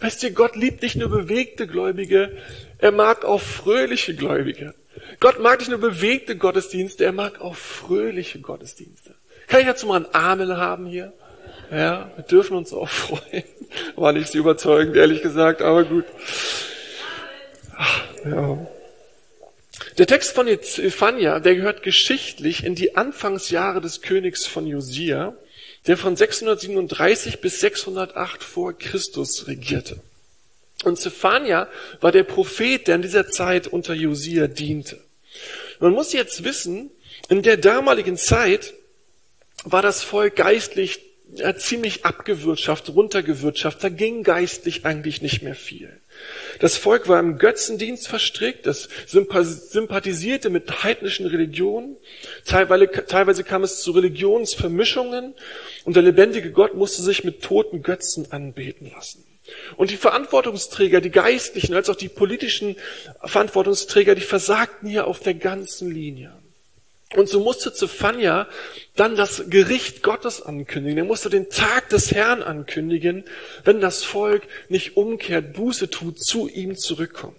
Weißt 0.00 0.20
du, 0.24 0.32
Gott 0.32 0.56
liebt 0.56 0.82
nicht 0.82 0.96
nur 0.96 1.08
bewegte 1.08 1.68
Gläubige, 1.68 2.36
er 2.78 2.90
mag 2.90 3.24
auch 3.24 3.40
fröhliche 3.40 4.16
Gläubige. 4.16 4.74
Gott 5.20 5.38
mag 5.38 5.60
nicht 5.60 5.70
nur 5.70 5.78
bewegte 5.78 6.34
Gottesdienste, 6.34 7.04
er 7.04 7.12
mag 7.12 7.40
auch 7.40 7.54
fröhliche 7.54 8.40
Gottesdienste. 8.40 9.14
Kann 9.46 9.60
ich 9.60 9.66
dazu 9.66 9.86
mal 9.86 10.04
einen 10.04 10.14
Amen 10.16 10.56
haben 10.56 10.86
hier? 10.86 11.12
Ja, 11.70 12.10
wir 12.16 12.24
dürfen 12.24 12.56
uns 12.56 12.72
auch 12.72 12.88
freuen. 12.88 13.44
War 13.94 14.12
nicht 14.12 14.32
so 14.32 14.38
überzeugend, 14.38 14.96
ehrlich 14.96 15.22
gesagt, 15.22 15.62
aber 15.62 15.84
gut. 15.84 16.06
Ach, 17.76 18.02
ja. 18.24 18.66
Der 19.98 20.06
Text 20.06 20.30
von 20.30 20.46
Ephania, 20.46 21.40
der 21.40 21.56
gehört 21.56 21.82
geschichtlich 21.82 22.62
in 22.62 22.76
die 22.76 22.94
Anfangsjahre 22.94 23.80
des 23.80 24.00
Königs 24.00 24.46
von 24.46 24.64
Josia, 24.64 25.36
der 25.88 25.96
von 25.96 26.14
637 26.14 27.40
bis 27.40 27.58
608 27.58 28.44
vor 28.44 28.78
Christus 28.78 29.48
regierte. 29.48 29.98
Und 30.84 31.00
Zephania 31.00 31.68
war 32.00 32.12
der 32.12 32.22
Prophet, 32.22 32.86
der 32.86 32.94
in 32.94 33.02
dieser 33.02 33.28
Zeit 33.28 33.66
unter 33.66 33.92
Josia 33.92 34.46
diente. 34.46 35.02
Man 35.80 35.92
muss 35.94 36.12
jetzt 36.12 36.44
wissen, 36.44 36.92
in 37.28 37.42
der 37.42 37.56
damaligen 37.56 38.16
Zeit 38.16 38.74
war 39.64 39.82
das 39.82 40.04
Volk 40.04 40.36
geistlich 40.36 41.00
ja, 41.34 41.54
ziemlich 41.56 42.04
abgewirtschaftet, 42.04 42.94
runtergewirtschaftet. 42.94 43.84
Da 43.84 43.88
ging 43.90 44.22
geistlich 44.22 44.84
eigentlich 44.84 45.22
nicht 45.22 45.42
mehr 45.42 45.54
viel. 45.54 46.00
Das 46.58 46.76
Volk 46.76 47.08
war 47.08 47.20
im 47.20 47.38
Götzendienst 47.38 48.08
verstrickt, 48.08 48.66
das 48.66 48.88
sympathisierte 49.06 50.50
mit 50.50 50.82
heidnischen 50.82 51.26
Religionen. 51.26 51.96
Teilweise, 52.44 52.88
teilweise 53.06 53.44
kam 53.44 53.62
es 53.62 53.82
zu 53.82 53.92
Religionsvermischungen 53.92 55.34
und 55.84 55.96
der 55.96 56.02
lebendige 56.02 56.50
Gott 56.50 56.74
musste 56.74 57.02
sich 57.02 57.24
mit 57.24 57.42
toten 57.42 57.82
Götzen 57.82 58.32
anbeten 58.32 58.90
lassen. 58.90 59.24
Und 59.76 59.90
die 59.90 59.96
Verantwortungsträger, 59.96 61.00
die 61.00 61.10
geistlichen 61.10 61.74
als 61.74 61.88
auch 61.88 61.96
die 61.96 62.08
politischen 62.08 62.76
Verantwortungsträger, 63.24 64.14
die 64.14 64.20
versagten 64.20 64.88
hier 64.88 65.06
auf 65.06 65.20
der 65.20 65.34
ganzen 65.34 65.90
Linie. 65.90 66.32
Und 67.16 67.28
so 67.28 67.40
musste 67.40 67.72
Zephania 67.72 68.48
dann 68.94 69.16
das 69.16 69.44
Gericht 69.48 70.02
Gottes 70.02 70.42
ankündigen. 70.42 70.98
Er 70.98 71.04
musste 71.04 71.30
den 71.30 71.48
Tag 71.48 71.88
des 71.88 72.12
Herrn 72.12 72.42
ankündigen, 72.42 73.24
wenn 73.64 73.80
das 73.80 74.04
Volk 74.04 74.42
nicht 74.68 74.96
umkehrt, 74.98 75.54
Buße 75.54 75.88
tut, 75.88 76.22
zu 76.22 76.48
ihm 76.48 76.76
zurückkommt. 76.76 77.36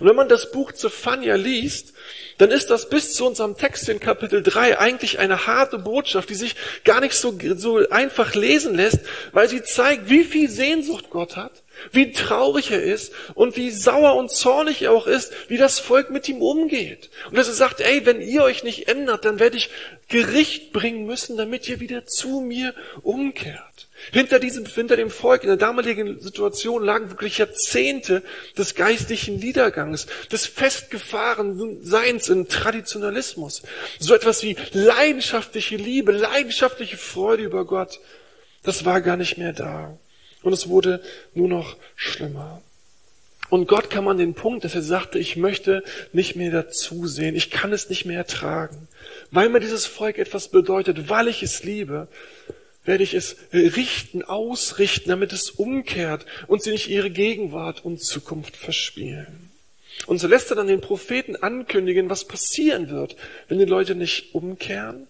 Und 0.00 0.08
wenn 0.08 0.16
man 0.16 0.28
das 0.28 0.50
Buch 0.50 0.72
Zephania 0.72 1.36
liest, 1.36 1.94
dann 2.38 2.50
ist 2.50 2.68
das 2.68 2.88
bis 2.88 3.12
zu 3.12 3.26
unserem 3.26 3.56
Text 3.56 3.88
in 3.88 4.00
Kapitel 4.00 4.42
3 4.42 4.78
eigentlich 4.78 5.20
eine 5.20 5.46
harte 5.46 5.78
Botschaft, 5.78 6.28
die 6.28 6.34
sich 6.34 6.56
gar 6.84 7.00
nicht 7.00 7.14
so, 7.14 7.38
so 7.54 7.88
einfach 7.88 8.34
lesen 8.34 8.74
lässt, 8.74 9.00
weil 9.32 9.48
sie 9.48 9.62
zeigt, 9.62 10.10
wie 10.10 10.24
viel 10.24 10.50
Sehnsucht 10.50 11.10
Gott 11.10 11.36
hat 11.36 11.62
wie 11.92 12.12
traurig 12.12 12.70
er 12.70 12.82
ist 12.82 13.12
und 13.34 13.56
wie 13.56 13.70
sauer 13.70 14.14
und 14.16 14.30
zornig 14.30 14.82
er 14.82 14.92
auch 14.92 15.06
ist, 15.06 15.32
wie 15.48 15.56
das 15.56 15.78
Volk 15.78 16.10
mit 16.10 16.28
ihm 16.28 16.42
umgeht. 16.42 17.10
Und 17.28 17.36
dass 17.36 17.48
er 17.48 17.54
sagt, 17.54 17.80
ey, 17.80 18.06
wenn 18.06 18.20
ihr 18.20 18.42
euch 18.42 18.64
nicht 18.64 18.88
ändert, 18.88 19.24
dann 19.24 19.38
werde 19.38 19.56
ich 19.56 19.70
Gericht 20.08 20.72
bringen 20.72 21.06
müssen, 21.06 21.36
damit 21.36 21.68
ihr 21.68 21.80
wieder 21.80 22.06
zu 22.06 22.40
mir 22.40 22.74
umkehrt. 23.02 23.88
Hinter 24.12 24.38
diesem, 24.38 24.66
hinter 24.66 24.96
dem 24.96 25.10
Volk 25.10 25.42
in 25.42 25.48
der 25.48 25.56
damaligen 25.56 26.20
Situation 26.20 26.84
lagen 26.84 27.10
wirklich 27.10 27.38
Jahrzehnte 27.38 28.22
des 28.56 28.74
geistlichen 28.74 29.38
Niedergangs, 29.38 30.06
des 30.30 30.46
festgefahrenen 30.46 31.82
Seins 31.82 32.28
in 32.28 32.46
Traditionalismus. 32.46 33.62
So 33.98 34.14
etwas 34.14 34.42
wie 34.42 34.56
leidenschaftliche 34.72 35.76
Liebe, 35.76 36.12
leidenschaftliche 36.12 36.98
Freude 36.98 37.44
über 37.44 37.64
Gott. 37.64 38.00
Das 38.62 38.84
war 38.84 39.00
gar 39.00 39.16
nicht 39.16 39.38
mehr 39.38 39.52
da. 39.52 39.98
Und 40.42 40.52
es 40.52 40.68
wurde 40.68 41.02
nur 41.34 41.48
noch 41.48 41.76
schlimmer. 41.96 42.62
Und 43.48 43.68
Gott 43.68 43.90
kam 43.90 44.08
an 44.08 44.18
den 44.18 44.34
Punkt, 44.34 44.64
dass 44.64 44.74
er 44.74 44.82
sagte, 44.82 45.18
ich 45.18 45.36
möchte 45.36 45.84
nicht 46.12 46.34
mehr 46.34 46.50
dazusehen, 46.50 47.36
ich 47.36 47.50
kann 47.50 47.72
es 47.72 47.88
nicht 47.88 48.04
mehr 48.04 48.18
ertragen. 48.18 48.88
Weil 49.30 49.48
mir 49.48 49.60
dieses 49.60 49.86
Volk 49.86 50.18
etwas 50.18 50.48
bedeutet, 50.48 51.08
weil 51.08 51.28
ich 51.28 51.42
es 51.42 51.62
liebe, 51.62 52.08
werde 52.84 53.04
ich 53.04 53.14
es 53.14 53.36
richten, 53.52 54.22
ausrichten, 54.22 55.10
damit 55.10 55.32
es 55.32 55.50
umkehrt 55.50 56.26
und 56.46 56.62
sie 56.62 56.70
nicht 56.70 56.88
ihre 56.88 57.10
Gegenwart 57.10 57.84
und 57.84 58.02
Zukunft 58.02 58.56
verspielen. 58.56 59.50
Und 60.06 60.18
so 60.18 60.28
lässt 60.28 60.50
er 60.50 60.56
dann 60.56 60.66
den 60.66 60.80
Propheten 60.80 61.36
ankündigen, 61.36 62.10
was 62.10 62.26
passieren 62.26 62.90
wird, 62.90 63.16
wenn 63.48 63.58
die 63.58 63.64
Leute 63.64 63.94
nicht 63.94 64.34
umkehren 64.34 65.06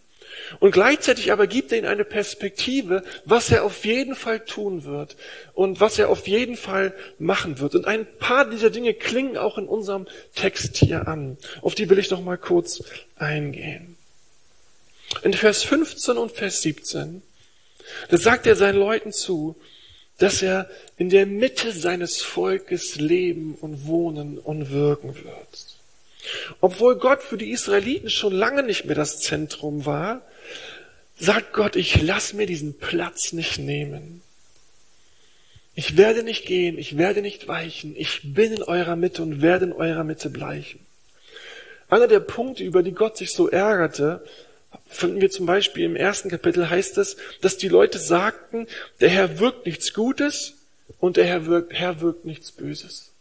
und 0.60 0.70
gleichzeitig 0.70 1.32
aber 1.32 1.46
gibt 1.46 1.72
er 1.72 1.78
ihnen 1.78 1.86
eine 1.86 2.04
Perspektive, 2.04 3.02
was 3.24 3.50
er 3.50 3.64
auf 3.64 3.84
jeden 3.84 4.14
Fall 4.14 4.40
tun 4.40 4.84
wird 4.84 5.16
und 5.54 5.80
was 5.80 5.98
er 5.98 6.08
auf 6.08 6.28
jeden 6.28 6.56
Fall 6.56 6.94
machen 7.18 7.58
wird. 7.58 7.74
Und 7.74 7.86
ein 7.86 8.06
paar 8.18 8.48
dieser 8.48 8.70
Dinge 8.70 8.94
klingen 8.94 9.36
auch 9.36 9.58
in 9.58 9.66
unserem 9.66 10.06
Text 10.34 10.76
hier 10.76 11.08
an. 11.08 11.36
Auf 11.62 11.74
die 11.74 11.88
will 11.90 11.98
ich 11.98 12.10
noch 12.10 12.22
mal 12.22 12.38
kurz 12.38 12.82
eingehen. 13.16 13.96
In 15.22 15.34
Vers 15.34 15.62
15 15.62 16.16
und 16.16 16.32
Vers 16.32 16.62
17, 16.62 17.22
da 18.08 18.16
sagt 18.16 18.46
er 18.46 18.56
seinen 18.56 18.78
Leuten 18.78 19.12
zu, 19.12 19.56
dass 20.18 20.42
er 20.42 20.68
in 20.96 21.10
der 21.10 21.26
Mitte 21.26 21.72
seines 21.72 22.22
Volkes 22.22 22.96
leben 22.96 23.54
und 23.60 23.86
wohnen 23.86 24.38
und 24.38 24.70
wirken 24.70 25.14
wird. 25.14 25.75
Obwohl 26.60 26.96
Gott 26.96 27.22
für 27.22 27.38
die 27.38 27.50
Israeliten 27.50 28.10
schon 28.10 28.32
lange 28.32 28.62
nicht 28.62 28.84
mehr 28.84 28.94
das 28.94 29.20
Zentrum 29.20 29.86
war, 29.86 30.22
sagt 31.18 31.52
Gott, 31.52 31.76
ich 31.76 32.02
lass 32.02 32.32
mir 32.32 32.46
diesen 32.46 32.78
Platz 32.78 33.32
nicht 33.32 33.58
nehmen. 33.58 34.22
Ich 35.74 35.96
werde 35.96 36.22
nicht 36.22 36.46
gehen, 36.46 36.78
ich 36.78 36.96
werde 36.96 37.20
nicht 37.20 37.48
weichen, 37.48 37.94
ich 37.96 38.20
bin 38.34 38.52
in 38.52 38.62
eurer 38.62 38.96
Mitte 38.96 39.22
und 39.22 39.42
werde 39.42 39.66
in 39.66 39.72
eurer 39.72 40.04
Mitte 40.04 40.30
bleiben. 40.30 40.80
Einer 41.88 42.08
der 42.08 42.20
Punkte, 42.20 42.64
über 42.64 42.82
die 42.82 42.92
Gott 42.92 43.16
sich 43.16 43.32
so 43.32 43.48
ärgerte, 43.48 44.24
finden 44.88 45.20
wir 45.20 45.30
zum 45.30 45.46
Beispiel 45.46 45.84
im 45.84 45.96
ersten 45.96 46.30
Kapitel 46.30 46.68
heißt 46.68 46.98
es, 46.98 47.16
dass 47.40 47.58
die 47.58 47.68
Leute 47.68 47.98
sagten, 47.98 48.66
der 49.00 49.10
Herr 49.10 49.38
wirkt 49.38 49.66
nichts 49.66 49.92
Gutes 49.92 50.54
und 50.98 51.16
der 51.16 51.26
Herr 51.26 51.46
wirkt, 51.46 51.72
Herr 51.72 52.00
wirkt 52.00 52.24
nichts 52.24 52.52
Böses. 52.52 53.12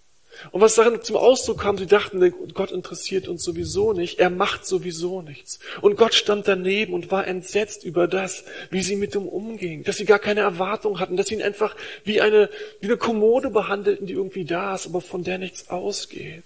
Und 0.52 0.62
was 0.62 0.76
darin 0.76 1.02
zum 1.02 1.16
Ausdruck 1.18 1.62
kam, 1.62 1.78
sie 1.78 1.88
dachten, 1.88 2.34
Gott 2.54 2.72
interessiert 2.72 3.28
uns 3.28 3.44
sowieso 3.44 3.94
nicht, 3.94 4.20
er 4.20 4.30
macht 4.30 4.66
sowieso 4.66 5.22
nichts. 5.22 5.60
Und 5.82 5.96
Gott 5.98 6.14
stand 6.14 6.48
daneben 6.48 6.94
und 6.94 7.12
war 7.12 7.28
entsetzt 7.28 7.84
über 7.84 8.08
das, 8.08 8.44
wie 8.70 8.82
sie 8.82 8.96
mit 8.96 9.16
ihm 9.16 9.28
umgingen, 9.28 9.84
dass 9.84 9.98
sie 9.98 10.06
gar 10.06 10.20
keine 10.20 10.42
Erwartung 10.42 11.00
hatten, 11.00 11.18
dass 11.18 11.28
sie 11.28 11.36
ihn 11.36 11.42
einfach 11.42 11.76
wie 12.04 12.22
eine, 12.22 12.50
wie 12.80 12.88
eine 12.88 12.98
Kommode 12.98 13.50
behandelten, 13.50 14.08
die 14.08 14.14
irgendwie 14.14 14.46
da 14.46 14.76
ist, 14.76 14.88
aber 14.88 15.02
von 15.02 15.24
der 15.24 15.38
nichts 15.38 15.70
ausgeht. 15.70 16.44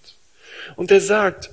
Und 0.76 0.90
er 0.90 1.00
sagt, 1.00 1.50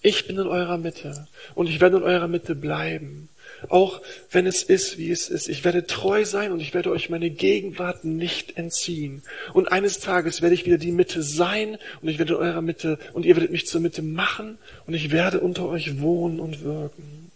ich 0.00 0.26
bin 0.26 0.38
in 0.38 0.46
eurer 0.46 0.78
Mitte 0.78 1.26
und 1.54 1.68
ich 1.68 1.80
werde 1.80 1.96
in 1.98 2.02
eurer 2.04 2.28
Mitte 2.28 2.54
bleiben. 2.54 3.28
Auch 3.68 4.00
wenn 4.30 4.46
es 4.46 4.62
ist, 4.62 4.98
wie 4.98 5.10
es 5.10 5.28
ist. 5.28 5.48
Ich 5.48 5.64
werde 5.64 5.86
treu 5.86 6.24
sein 6.24 6.52
und 6.52 6.60
ich 6.60 6.74
werde 6.74 6.90
euch 6.90 7.10
meine 7.10 7.30
Gegenwart 7.30 8.04
nicht 8.04 8.56
entziehen. 8.56 9.22
Und 9.52 9.72
eines 9.72 10.00
Tages 10.00 10.42
werde 10.42 10.54
ich 10.54 10.64
wieder 10.66 10.78
die 10.78 10.92
Mitte 10.92 11.22
sein 11.22 11.78
und 12.00 12.08
ich 12.08 12.18
werde 12.18 12.34
in 12.34 12.40
eurer 12.40 12.62
Mitte 12.62 12.98
und 13.12 13.26
ihr 13.26 13.36
werdet 13.36 13.50
mich 13.50 13.66
zur 13.66 13.80
Mitte 13.80 14.02
machen 14.02 14.58
und 14.86 14.94
ich 14.94 15.10
werde 15.10 15.40
unter 15.40 15.68
euch 15.68 16.00
wohnen 16.00 16.40
und 16.40 16.62
wirken. 16.62 17.30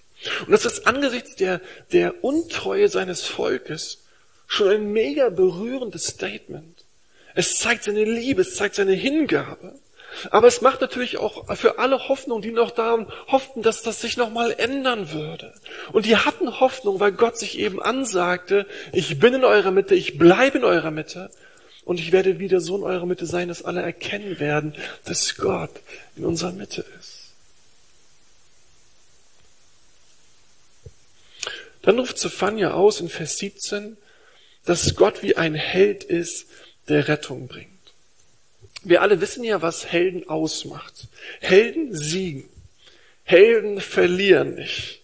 Und 0.46 0.52
das 0.52 0.64
ist 0.64 0.86
angesichts 0.86 1.34
der, 1.36 1.60
der 1.92 2.22
Untreue 2.22 2.88
seines 2.88 3.22
Volkes 3.22 3.98
schon 4.46 4.68
ein 4.68 4.92
mega 4.92 5.28
berührendes 5.30 6.06
Statement. 6.06 6.84
Es 7.34 7.56
zeigt 7.56 7.84
seine 7.84 8.04
Liebe, 8.04 8.42
es 8.42 8.54
zeigt 8.54 8.74
seine 8.74 8.92
Hingabe. 8.92 9.74
Aber 10.30 10.46
es 10.46 10.60
macht 10.60 10.80
natürlich 10.80 11.18
auch 11.18 11.54
für 11.56 11.78
alle 11.78 12.08
Hoffnung, 12.08 12.42
die 12.42 12.50
noch 12.50 12.70
daran 12.70 13.10
hofften, 13.28 13.62
dass 13.62 13.82
das 13.82 14.00
sich 14.00 14.16
nochmal 14.16 14.54
ändern 14.56 15.12
würde. 15.12 15.54
Und 15.92 16.06
die 16.06 16.16
hatten 16.16 16.60
Hoffnung, 16.60 17.00
weil 17.00 17.12
Gott 17.12 17.38
sich 17.38 17.58
eben 17.58 17.82
ansagte, 17.82 18.66
ich 18.92 19.18
bin 19.18 19.34
in 19.34 19.44
eurer 19.44 19.70
Mitte, 19.70 19.94
ich 19.94 20.18
bleibe 20.18 20.58
in 20.58 20.64
eurer 20.64 20.90
Mitte 20.90 21.30
und 21.84 21.98
ich 21.98 22.12
werde 22.12 22.38
wieder 22.38 22.60
so 22.60 22.76
in 22.76 22.82
eurer 22.82 23.06
Mitte 23.06 23.26
sein, 23.26 23.48
dass 23.48 23.64
alle 23.64 23.82
erkennen 23.82 24.38
werden, 24.38 24.74
dass 25.04 25.36
Gott 25.36 25.80
in 26.16 26.24
unserer 26.24 26.52
Mitte 26.52 26.84
ist. 26.98 27.22
Dann 31.82 31.98
ruft 31.98 32.18
Zephania 32.18 32.74
aus 32.74 33.00
in 33.00 33.08
Vers 33.08 33.38
17, 33.38 33.96
dass 34.64 34.94
Gott 34.94 35.22
wie 35.22 35.36
ein 35.36 35.54
Held 35.54 36.04
ist, 36.04 36.46
der 36.88 37.08
Rettung 37.08 37.48
bringt. 37.48 37.71
Wir 38.84 39.02
alle 39.02 39.20
wissen 39.20 39.44
ja, 39.44 39.62
was 39.62 39.86
Helden 39.86 40.28
ausmacht. 40.28 41.08
Helden 41.40 41.94
siegen. 41.94 42.44
Helden 43.24 43.80
verlieren 43.80 44.56
nicht. 44.56 45.02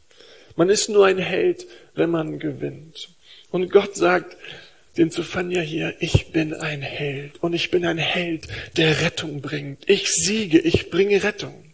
Man 0.57 0.69
ist 0.69 0.89
nur 0.89 1.07
ein 1.07 1.19
Held, 1.19 1.67
wenn 1.95 2.11
man 2.11 2.39
gewinnt. 2.41 3.11
Und 3.51 3.71
Gott 3.71 3.95
sagt 3.95 4.37
den 4.97 5.11
Zephania 5.13 5.61
hier, 5.61 5.95
ich 6.01 6.33
bin 6.33 6.53
ein 6.53 6.83
Held 6.83 7.43
und 7.43 7.53
ich 7.53 7.71
bin 7.71 7.87
ein 7.87 7.99
Held, 7.99 8.49
der 8.77 9.01
Rettung 9.01 9.41
bringt. 9.41 9.89
Ich 9.89 10.13
siege, 10.13 10.59
ich 10.59 10.91
bringe 10.91 11.23
Rettung. 11.23 11.69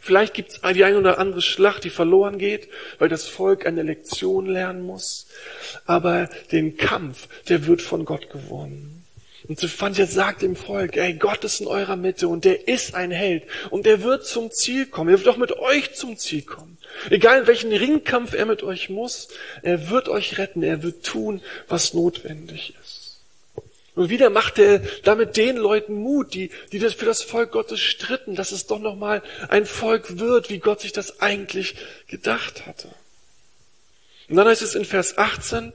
Vielleicht 0.00 0.34
gibt 0.34 0.50
es 0.52 0.60
die 0.74 0.84
eine 0.84 0.98
oder 0.98 1.18
andere 1.18 1.42
Schlacht, 1.42 1.84
die 1.84 1.90
verloren 1.90 2.38
geht, 2.38 2.68
weil 2.98 3.08
das 3.08 3.28
Volk 3.28 3.66
eine 3.66 3.82
Lektion 3.82 4.46
lernen 4.46 4.82
muss. 4.82 5.28
Aber 5.86 6.28
den 6.50 6.76
Kampf, 6.76 7.28
der 7.48 7.66
wird 7.66 7.82
von 7.82 8.04
Gott 8.04 8.30
gewonnen. 8.30 8.97
Und 9.48 9.58
Zephania 9.58 10.06
sagt 10.06 10.42
dem 10.42 10.56
Volk, 10.56 10.96
ey, 10.98 11.14
Gott 11.14 11.42
ist 11.42 11.60
in 11.60 11.66
eurer 11.66 11.96
Mitte 11.96 12.28
und 12.28 12.44
der 12.44 12.68
ist 12.68 12.94
ein 12.94 13.10
Held 13.10 13.44
und 13.70 13.86
der 13.86 14.02
wird 14.02 14.26
zum 14.26 14.50
Ziel 14.50 14.84
kommen. 14.84 15.08
Er 15.08 15.18
wird 15.18 15.28
auch 15.28 15.38
mit 15.38 15.52
euch 15.52 15.94
zum 15.94 16.18
Ziel 16.18 16.42
kommen. 16.42 16.76
Egal 17.08 17.40
in 17.40 17.46
welchen 17.46 17.72
Ringkampf 17.72 18.34
er 18.34 18.44
mit 18.44 18.62
euch 18.62 18.90
muss, 18.90 19.28
er 19.62 19.88
wird 19.88 20.10
euch 20.10 20.36
retten, 20.36 20.62
er 20.62 20.82
wird 20.82 21.02
tun, 21.02 21.40
was 21.66 21.94
notwendig 21.94 22.74
ist. 22.82 23.20
Und 23.94 24.10
wieder 24.10 24.28
macht 24.30 24.58
er 24.58 24.80
damit 25.02 25.36
den 25.38 25.56
Leuten 25.56 25.94
Mut, 25.94 26.34
die, 26.34 26.50
die 26.70 26.78
das 26.78 26.94
für 26.94 27.06
das 27.06 27.22
Volk 27.22 27.52
Gottes 27.52 27.80
stritten, 27.80 28.36
dass 28.36 28.52
es 28.52 28.66
doch 28.66 28.78
nochmal 28.78 29.22
ein 29.48 29.64
Volk 29.66 30.18
wird, 30.18 30.50
wie 30.50 30.58
Gott 30.58 30.80
sich 30.80 30.92
das 30.92 31.20
eigentlich 31.20 31.74
gedacht 32.06 32.66
hatte. 32.66 32.88
Und 34.28 34.36
dann 34.36 34.46
heißt 34.46 34.62
es 34.62 34.74
in 34.74 34.84
Vers 34.84 35.16
18, 35.16 35.72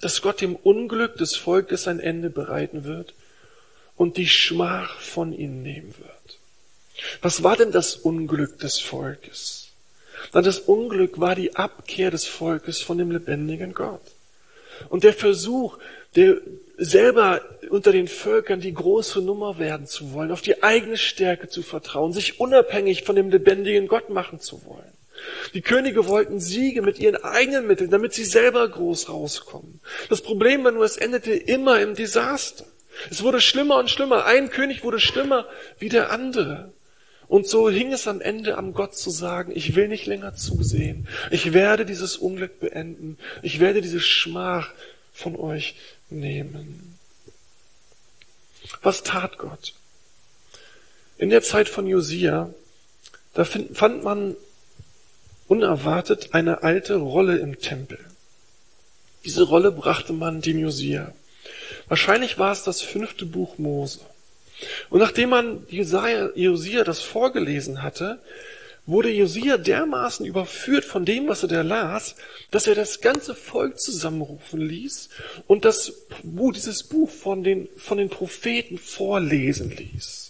dass 0.00 0.22
Gott 0.22 0.40
dem 0.40 0.56
Unglück 0.56 1.16
des 1.16 1.36
Volkes 1.36 1.88
ein 1.88 2.00
Ende 2.00 2.30
bereiten 2.30 2.84
wird 2.84 3.14
und 3.96 4.16
die 4.16 4.28
Schmach 4.28 5.00
von 5.00 5.32
ihnen 5.32 5.62
nehmen 5.62 5.94
wird. 5.98 6.38
Was 7.22 7.42
war 7.42 7.56
denn 7.56 7.72
das 7.72 7.96
Unglück 7.96 8.58
des 8.58 8.78
Volkes? 8.78 9.68
Na, 10.32 10.42
das 10.42 10.58
Unglück 10.58 11.20
war 11.20 11.34
die 11.34 11.56
Abkehr 11.56 12.10
des 12.10 12.26
Volkes 12.26 12.80
von 12.80 12.98
dem 12.98 13.10
lebendigen 13.10 13.74
Gott. 13.74 14.00
Und 14.88 15.04
der 15.04 15.12
Versuch, 15.12 15.78
der 16.14 16.38
selber 16.76 17.40
unter 17.70 17.92
den 17.92 18.08
Völkern 18.08 18.60
die 18.60 18.74
große 18.74 19.20
Nummer 19.20 19.58
werden 19.58 19.86
zu 19.86 20.12
wollen, 20.12 20.30
auf 20.30 20.42
die 20.42 20.62
eigene 20.62 20.96
Stärke 20.96 21.48
zu 21.48 21.62
vertrauen, 21.62 22.12
sich 22.12 22.40
unabhängig 22.40 23.04
von 23.04 23.16
dem 23.16 23.30
lebendigen 23.30 23.88
Gott 23.88 24.10
machen 24.10 24.40
zu 24.40 24.64
wollen. 24.66 24.95
Die 25.54 25.62
Könige 25.62 26.06
wollten 26.06 26.40
Siege 26.40 26.82
mit 26.82 26.98
ihren 26.98 27.16
eigenen 27.16 27.66
Mitteln, 27.66 27.90
damit 27.90 28.14
sie 28.14 28.24
selber 28.24 28.68
groß 28.68 29.08
rauskommen. 29.08 29.80
Das 30.08 30.22
Problem 30.22 30.64
war 30.64 30.72
nur, 30.72 30.84
es 30.84 30.96
endete 30.96 31.32
immer 31.32 31.80
im 31.80 31.94
Desaster. 31.94 32.64
Es 33.10 33.22
wurde 33.22 33.40
schlimmer 33.40 33.78
und 33.78 33.90
schlimmer. 33.90 34.24
Ein 34.24 34.50
König 34.50 34.84
wurde 34.84 35.00
schlimmer 35.00 35.46
wie 35.78 35.88
der 35.88 36.10
andere. 36.10 36.72
Und 37.28 37.48
so 37.48 37.68
hing 37.68 37.92
es 37.92 38.06
am 38.06 38.20
Ende 38.20 38.56
am 38.56 38.72
Gott 38.72 38.96
zu 38.96 39.10
sagen, 39.10 39.52
ich 39.54 39.74
will 39.74 39.88
nicht 39.88 40.06
länger 40.06 40.34
zusehen. 40.34 41.08
Ich 41.30 41.52
werde 41.52 41.84
dieses 41.84 42.16
Unglück 42.16 42.60
beenden. 42.60 43.18
Ich 43.42 43.58
werde 43.58 43.80
diese 43.80 44.00
Schmach 44.00 44.72
von 45.12 45.36
euch 45.36 45.74
nehmen. 46.08 46.98
Was 48.82 49.02
tat 49.02 49.38
Gott? 49.38 49.74
In 51.18 51.30
der 51.30 51.42
Zeit 51.42 51.68
von 51.68 51.86
Josia, 51.86 52.52
da 53.34 53.44
fand 53.44 54.04
man 54.04 54.36
unerwartet 55.48 56.30
eine 56.32 56.62
alte 56.62 56.96
Rolle 56.96 57.38
im 57.38 57.58
Tempel. 57.58 57.98
Diese 59.24 59.42
Rolle 59.42 59.72
brachte 59.72 60.12
man 60.12 60.40
dem 60.40 60.58
Josia. 60.58 61.12
Wahrscheinlich 61.88 62.38
war 62.38 62.52
es 62.52 62.62
das 62.62 62.80
fünfte 62.80 63.26
Buch 63.26 63.58
Mose. 63.58 64.00
Und 64.88 65.00
nachdem 65.00 65.30
man 65.30 65.66
Josia, 65.68 66.30
Josia 66.34 66.84
das 66.84 67.02
vorgelesen 67.02 67.82
hatte, 67.82 68.20
wurde 68.86 69.10
Josia 69.10 69.56
dermaßen 69.56 70.24
überführt 70.24 70.84
von 70.84 71.04
dem, 71.04 71.28
was 71.28 71.42
er 71.42 71.48
da 71.48 71.62
las, 71.62 72.14
dass 72.50 72.68
er 72.68 72.76
das 72.76 73.00
ganze 73.00 73.34
Volk 73.34 73.80
zusammenrufen 73.80 74.60
ließ 74.60 75.08
und 75.48 75.64
das 75.64 75.92
dieses 76.22 76.84
Buch 76.84 77.10
von 77.10 77.42
den, 77.42 77.68
von 77.76 77.98
den 77.98 78.08
Propheten 78.08 78.78
vorlesen 78.78 79.70
ließ. 79.70 80.25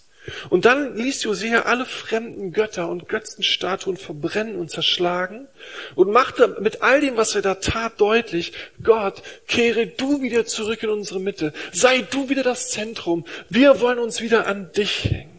Und 0.51 0.65
dann 0.65 0.97
ließ 0.97 1.23
Josea 1.25 1.63
alle 1.63 1.85
fremden 1.85 2.53
Götter 2.53 2.89
und 2.89 3.09
Götzenstatuen 3.09 3.97
verbrennen 3.97 4.57
und 4.57 4.71
zerschlagen 4.71 5.49
und 5.95 6.11
machte 6.11 6.57
mit 6.61 6.83
all 6.83 7.01
dem, 7.01 7.17
was 7.17 7.35
er 7.35 7.43
da 7.43 7.57
tat, 7.57 8.01
deutlich, 8.01 8.53
Gott, 8.83 9.23
kehre 9.47 9.87
du 9.87 10.23
wieder 10.23 10.47
zurück 10.47 10.83
in 10.83 10.91
unsere 10.91 11.21
Mitte. 11.21 11.53
Sei 11.73 12.03
du 12.03 12.29
wieder 12.29 12.43
das 12.43 12.71
Zentrum. 12.71 13.25
Wir 13.49 13.81
wollen 13.81 13.99
uns 13.99 14.21
wieder 14.21 14.47
an 14.47 14.71
dich 14.73 15.05
hängen. 15.05 15.36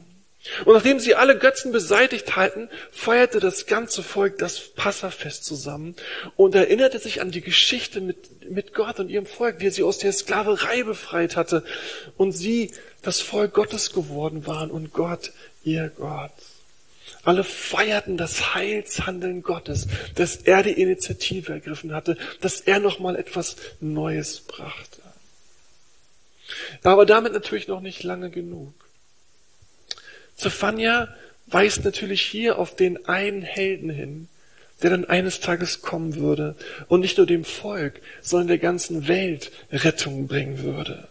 Und 0.66 0.74
nachdem 0.74 1.00
sie 1.00 1.16
alle 1.16 1.38
Götzen 1.38 1.72
beseitigt 1.72 2.36
hatten, 2.36 2.70
feierte 2.92 3.40
das 3.40 3.66
ganze 3.66 4.04
Volk 4.04 4.38
das 4.38 4.60
Passafest 4.60 5.46
zusammen 5.46 5.96
und 6.36 6.56
erinnerte 6.56 7.00
sich 7.00 7.22
an 7.22 7.32
die 7.32 7.42
Geschichte 7.42 8.02
mit, 8.02 8.50
mit 8.50 8.74
Gott 8.74 9.00
und 9.00 9.10
ihrem 9.10 9.26
Volk, 9.26 9.60
wie 9.60 9.68
er 9.68 9.72
sie 9.72 9.84
aus 9.84 9.98
der 9.98 10.14
Sklaverei 10.14 10.84
befreit 10.84 11.36
hatte 11.36 11.64
und 12.18 12.32
sie 12.32 12.72
das 13.02 13.22
Volk 13.22 13.54
Gottes 13.54 13.94
geworden 13.94 14.48
waren 14.48 14.72
und 14.72 14.94
Gott 14.94 15.32
ihr 15.64 15.90
Gott. 15.90 16.32
Alle 17.24 17.44
feierten 17.44 18.18
das 18.18 18.54
Heilshandeln 18.54 19.44
Gottes, 19.44 19.88
dass 20.16 20.38
er 20.38 20.64
die 20.64 20.82
Initiative 20.82 21.52
ergriffen 21.52 21.94
hatte, 21.94 22.18
dass 22.42 22.62
er 22.62 22.80
nochmal 22.80 23.18
etwas 23.18 23.58
Neues 23.82 24.42
brachte. 24.42 25.02
Aber 26.84 27.06
damit 27.06 27.34
natürlich 27.34 27.68
noch 27.68 27.82
nicht 27.82 28.04
lange 28.04 28.30
genug. 28.30 28.74
Zephania 30.38 31.10
weist 31.48 31.84
natürlich 31.84 32.22
hier 32.22 32.60
auf 32.60 32.76
den 32.76 33.06
einen 33.08 33.42
Helden 33.42 33.90
hin, 33.90 34.28
der 34.82 34.92
dann 34.92 35.06
eines 35.06 35.40
Tages 35.40 35.82
kommen 35.82 36.16
würde 36.16 36.56
und 36.88 37.02
nicht 37.02 37.18
nur 37.18 37.26
dem 37.26 37.44
Volk, 37.44 38.00
sondern 38.22 38.48
der 38.48 38.60
ganzen 38.60 39.08
Welt 39.08 39.52
Rettung 39.72 40.28
bringen 40.28 40.64
würde. 40.64 41.08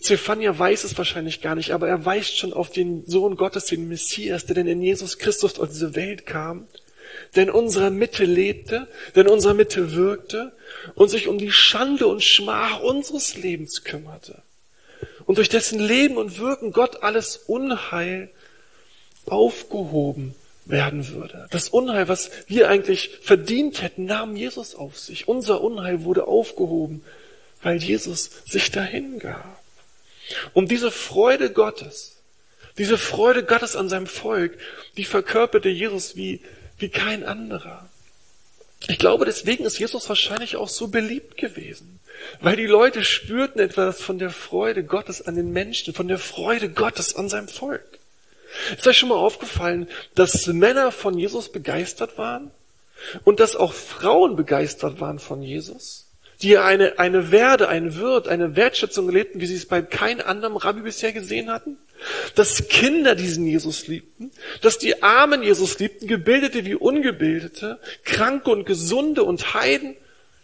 Zephania 0.00 0.56
weiß 0.56 0.84
es 0.84 0.98
wahrscheinlich 0.98 1.40
gar 1.40 1.54
nicht, 1.54 1.72
aber 1.72 1.88
er 1.88 2.04
weist 2.04 2.36
schon 2.36 2.52
auf 2.52 2.70
den 2.70 3.04
Sohn 3.06 3.36
Gottes, 3.36 3.66
den 3.66 3.88
Messias, 3.88 4.44
der 4.46 4.54
denn 4.54 4.66
in 4.66 4.82
Jesus 4.82 5.18
Christus 5.18 5.58
auf 5.58 5.68
diese 5.68 5.94
Welt 5.94 6.26
kam, 6.26 6.66
der 7.34 7.44
in 7.44 7.50
unserer 7.50 7.90
Mitte 7.90 8.24
lebte, 8.24 8.86
der 9.14 9.24
in 9.24 9.30
unserer 9.30 9.54
Mitte 9.54 9.94
wirkte 9.94 10.52
und 10.94 11.08
sich 11.08 11.26
um 11.26 11.38
die 11.38 11.52
Schande 11.52 12.06
und 12.06 12.22
Schmach 12.22 12.80
unseres 12.80 13.36
Lebens 13.36 13.82
kümmerte. 13.82 14.42
Und 15.28 15.36
durch 15.36 15.50
dessen 15.50 15.78
Leben 15.78 16.16
und 16.16 16.38
Wirken 16.38 16.72
Gott 16.72 17.02
alles 17.02 17.36
Unheil 17.36 18.30
aufgehoben 19.26 20.34
werden 20.64 21.06
würde. 21.08 21.46
Das 21.50 21.68
Unheil, 21.68 22.08
was 22.08 22.30
wir 22.46 22.70
eigentlich 22.70 23.10
verdient 23.20 23.82
hätten, 23.82 24.06
nahm 24.06 24.36
Jesus 24.36 24.74
auf 24.74 24.98
sich. 24.98 25.28
Unser 25.28 25.60
Unheil 25.60 26.04
wurde 26.04 26.26
aufgehoben, 26.26 27.04
weil 27.62 27.76
Jesus 27.76 28.30
sich 28.46 28.70
dahin 28.70 29.18
gab. 29.18 29.62
Um 30.54 30.66
diese 30.66 30.90
Freude 30.90 31.52
Gottes, 31.52 32.16
diese 32.78 32.96
Freude 32.96 33.44
Gottes 33.44 33.76
an 33.76 33.90
seinem 33.90 34.06
Volk, 34.06 34.56
die 34.96 35.04
verkörperte 35.04 35.68
Jesus 35.68 36.16
wie, 36.16 36.40
wie 36.78 36.88
kein 36.88 37.22
anderer. 37.22 37.86
Ich 38.86 38.98
glaube, 38.98 39.26
deswegen 39.26 39.66
ist 39.66 39.78
Jesus 39.78 40.08
wahrscheinlich 40.08 40.56
auch 40.56 40.70
so 40.70 40.88
beliebt 40.88 41.36
gewesen, 41.36 42.00
weil 42.40 42.56
die 42.56 42.66
Leute 42.66 43.04
spürten 43.04 43.60
etwas 43.60 44.00
von 44.00 44.18
der 44.18 44.30
Freude 44.30 44.84
Gottes 44.84 45.26
an 45.26 45.36
den 45.36 45.52
Menschen, 45.52 45.94
von 45.94 46.08
der 46.08 46.18
Freude 46.18 46.68
Gottes 46.68 47.16
an 47.16 47.28
seinem 47.28 47.48
Volk. 47.48 47.98
Ist 48.76 48.86
euch 48.86 48.98
schon 48.98 49.10
mal 49.10 49.16
aufgefallen, 49.16 49.88
dass 50.14 50.46
Männer 50.46 50.90
von 50.92 51.18
Jesus 51.18 51.50
begeistert 51.50 52.18
waren 52.18 52.50
und 53.24 53.40
dass 53.40 53.56
auch 53.56 53.72
Frauen 53.72 54.36
begeistert 54.36 55.00
waren 55.00 55.18
von 55.18 55.42
Jesus? 55.42 56.08
die 56.42 56.56
eine, 56.56 56.98
eine 56.98 57.32
Werde, 57.32 57.68
ein 57.68 57.96
Wirt, 57.96 58.28
eine 58.28 58.54
Wertschätzung 58.54 59.08
lebten, 59.10 59.40
wie 59.40 59.46
sie 59.46 59.56
es 59.56 59.66
bei 59.66 59.82
keinem 59.82 60.26
anderen 60.26 60.56
Rabbi 60.56 60.82
bisher 60.82 61.12
gesehen 61.12 61.50
hatten. 61.50 61.78
Dass 62.36 62.68
Kinder 62.68 63.16
diesen 63.16 63.44
Jesus 63.44 63.88
liebten, 63.88 64.30
dass 64.62 64.78
die 64.78 65.02
Armen 65.02 65.42
Jesus 65.42 65.80
liebten, 65.80 66.06
Gebildete 66.06 66.64
wie 66.64 66.76
Ungebildete, 66.76 67.80
Kranke 68.04 68.50
und 68.50 68.66
Gesunde 68.66 69.24
und 69.24 69.52
Heiden, 69.54 69.96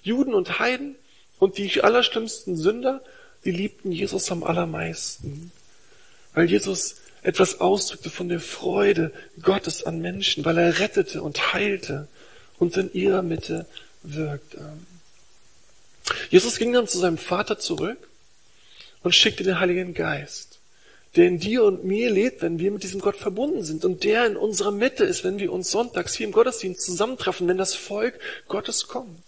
Juden 0.02 0.34
und 0.34 0.58
Heiden 0.58 0.96
und 1.38 1.58
die 1.58 1.82
allerschlimmsten 1.82 2.56
Sünder, 2.56 3.02
die 3.44 3.50
liebten 3.50 3.92
Jesus 3.92 4.30
am 4.30 4.42
allermeisten. 4.44 5.52
Weil 6.34 6.50
Jesus 6.50 6.96
etwas 7.22 7.60
ausdrückte 7.60 8.10
von 8.10 8.28
der 8.28 8.40
Freude 8.40 9.12
Gottes 9.40 9.84
an 9.84 10.00
Menschen, 10.00 10.44
weil 10.44 10.58
er 10.58 10.78
rettete 10.78 11.22
und 11.22 11.52
heilte 11.52 12.08
und 12.58 12.76
in 12.76 12.92
ihrer 12.92 13.22
Mitte 13.22 13.66
wirkte. 14.02 14.60
Jesus 16.30 16.58
ging 16.58 16.72
dann 16.72 16.86
zu 16.86 16.98
seinem 16.98 17.18
Vater 17.18 17.58
zurück 17.58 18.08
und 19.02 19.14
schickte 19.14 19.42
den 19.42 19.58
Heiligen 19.58 19.94
Geist, 19.94 20.58
der 21.16 21.26
in 21.26 21.38
dir 21.38 21.64
und 21.64 21.84
mir 21.84 22.10
lebt, 22.10 22.42
wenn 22.42 22.58
wir 22.58 22.70
mit 22.70 22.82
diesem 22.82 23.00
Gott 23.00 23.16
verbunden 23.16 23.64
sind 23.64 23.84
und 23.84 24.04
der 24.04 24.26
in 24.26 24.36
unserer 24.36 24.70
Mitte 24.70 25.04
ist, 25.04 25.24
wenn 25.24 25.38
wir 25.38 25.52
uns 25.52 25.70
sonntags 25.70 26.14
hier 26.14 26.26
im 26.26 26.32
Gottesdienst 26.32 26.82
zusammentreffen, 26.82 27.48
wenn 27.48 27.58
das 27.58 27.74
Volk 27.74 28.18
Gottes 28.48 28.86
kommt. 28.86 29.22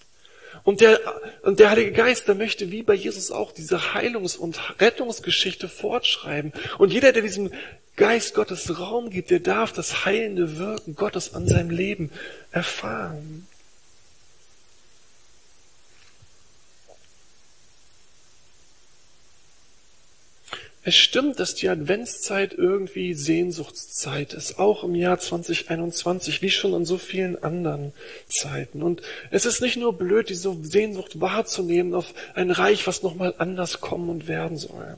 Und 0.67 0.81
der, 0.81 0.99
und 1.43 1.61
der 1.61 1.71
Heilige 1.71 1.93
Geist, 1.93 2.27
der 2.27 2.35
möchte 2.35 2.73
wie 2.73 2.83
bei 2.83 2.95
Jesus 2.95 3.31
auch 3.31 3.53
diese 3.53 3.95
Heilungs- 3.95 4.37
und 4.37 4.81
Rettungsgeschichte 4.81 5.69
fortschreiben. 5.69 6.53
Und 6.79 6.93
jeder, 6.93 7.13
der 7.13 7.23
diesem 7.23 7.53
Geist 7.95 8.35
Gottes 8.35 8.77
Raum 8.77 9.11
gibt, 9.11 9.31
der 9.31 9.39
darf 9.39 9.73
das 9.73 10.05
heilende 10.05 10.59
Wirken 10.59 10.97
Gottes 10.97 11.35
an 11.35 11.47
seinem 11.47 11.71
Leben 11.71 12.11
erfahren. 12.51 13.47
Es 20.87 20.95
stimmt, 20.95 21.41
dass 21.41 21.57
die 21.57 21.69
Adventszeit 21.69 22.55
irgendwie 22.55 23.13
Sehnsuchtszeit 23.13 24.33
ist, 24.35 24.61
auch 24.61 24.85
im 24.85 24.95
Jahr 24.95 25.19
2021, 25.19 26.43
wie 26.43 26.51
schon 26.51 26.75
in 26.75 26.85
so 26.85 26.97
vielen 26.97 27.43
anderen 27.43 27.93
Zeiten. 28.29 28.85
Und 28.85 29.03
es 29.33 29.47
ist 29.47 29.61
nicht 29.61 29.77
nur 29.77 29.99
blöd, 29.99 30.29
diese 30.29 30.57
Sehnsucht 30.63 31.21
wahrzunehmen 31.21 31.93
auf 31.93 32.15
ein 32.35 32.53
Reich, 32.53 32.87
was 32.87 33.03
nochmal 33.03 33.35
anders 33.39 33.81
kommen 33.81 34.09
und 34.09 34.29
werden 34.29 34.59
soll. 34.59 34.97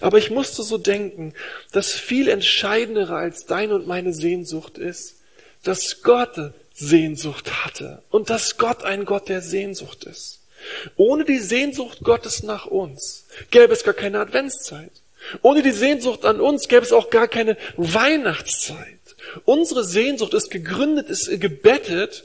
Aber 0.00 0.18
ich 0.18 0.32
musste 0.32 0.64
so 0.64 0.78
denken, 0.78 1.32
dass 1.70 1.92
viel 1.92 2.26
entscheidender 2.26 3.10
als 3.10 3.46
deine 3.46 3.76
und 3.76 3.86
meine 3.86 4.12
Sehnsucht 4.12 4.78
ist, 4.78 5.14
dass 5.62 6.02
Gott 6.02 6.54
Sehnsucht 6.74 7.64
hatte 7.64 8.02
und 8.10 8.30
dass 8.30 8.58
Gott 8.58 8.82
ein 8.82 9.04
Gott 9.04 9.28
der 9.28 9.42
Sehnsucht 9.42 10.02
ist. 10.02 10.40
Ohne 10.96 11.24
die 11.24 11.38
Sehnsucht 11.38 12.00
Gottes 12.02 12.42
nach 12.42 12.66
uns 12.66 13.26
gäbe 13.52 13.72
es 13.72 13.84
gar 13.84 13.94
keine 13.94 14.18
Adventszeit. 14.18 14.90
Ohne 15.42 15.62
die 15.62 15.72
Sehnsucht 15.72 16.24
an 16.24 16.40
uns 16.40 16.68
gäbe 16.68 16.82
es 16.82 16.92
auch 16.92 17.10
gar 17.10 17.28
keine 17.28 17.56
Weihnachtszeit. 17.76 18.98
Unsere 19.44 19.84
Sehnsucht 19.84 20.34
ist 20.34 20.50
gegründet, 20.50 21.08
ist 21.08 21.28
gebettet 21.40 22.24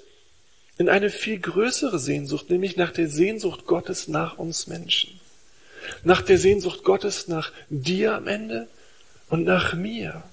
in 0.77 0.89
eine 0.89 1.09
viel 1.09 1.39
größere 1.39 1.99
Sehnsucht, 1.99 2.49
nämlich 2.49 2.75
nach 2.75 2.91
der 2.91 3.07
Sehnsucht 3.07 3.65
Gottes 3.65 4.07
nach 4.07 4.37
uns 4.37 4.67
Menschen. 4.67 5.19
Nach 6.03 6.21
der 6.21 6.37
Sehnsucht 6.37 6.83
Gottes 6.83 7.27
nach 7.27 7.51
dir 7.69 8.15
am 8.15 8.27
Ende 8.27 8.67
und 9.29 9.43
nach 9.43 9.73
mir. 9.73 10.23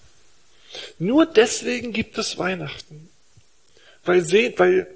Nur 0.99 1.27
deswegen 1.27 1.93
gibt 1.93 2.19
es 2.19 2.39
Weihnachten. 2.39 3.09
Weil, 4.05 4.25
weil 4.59 4.87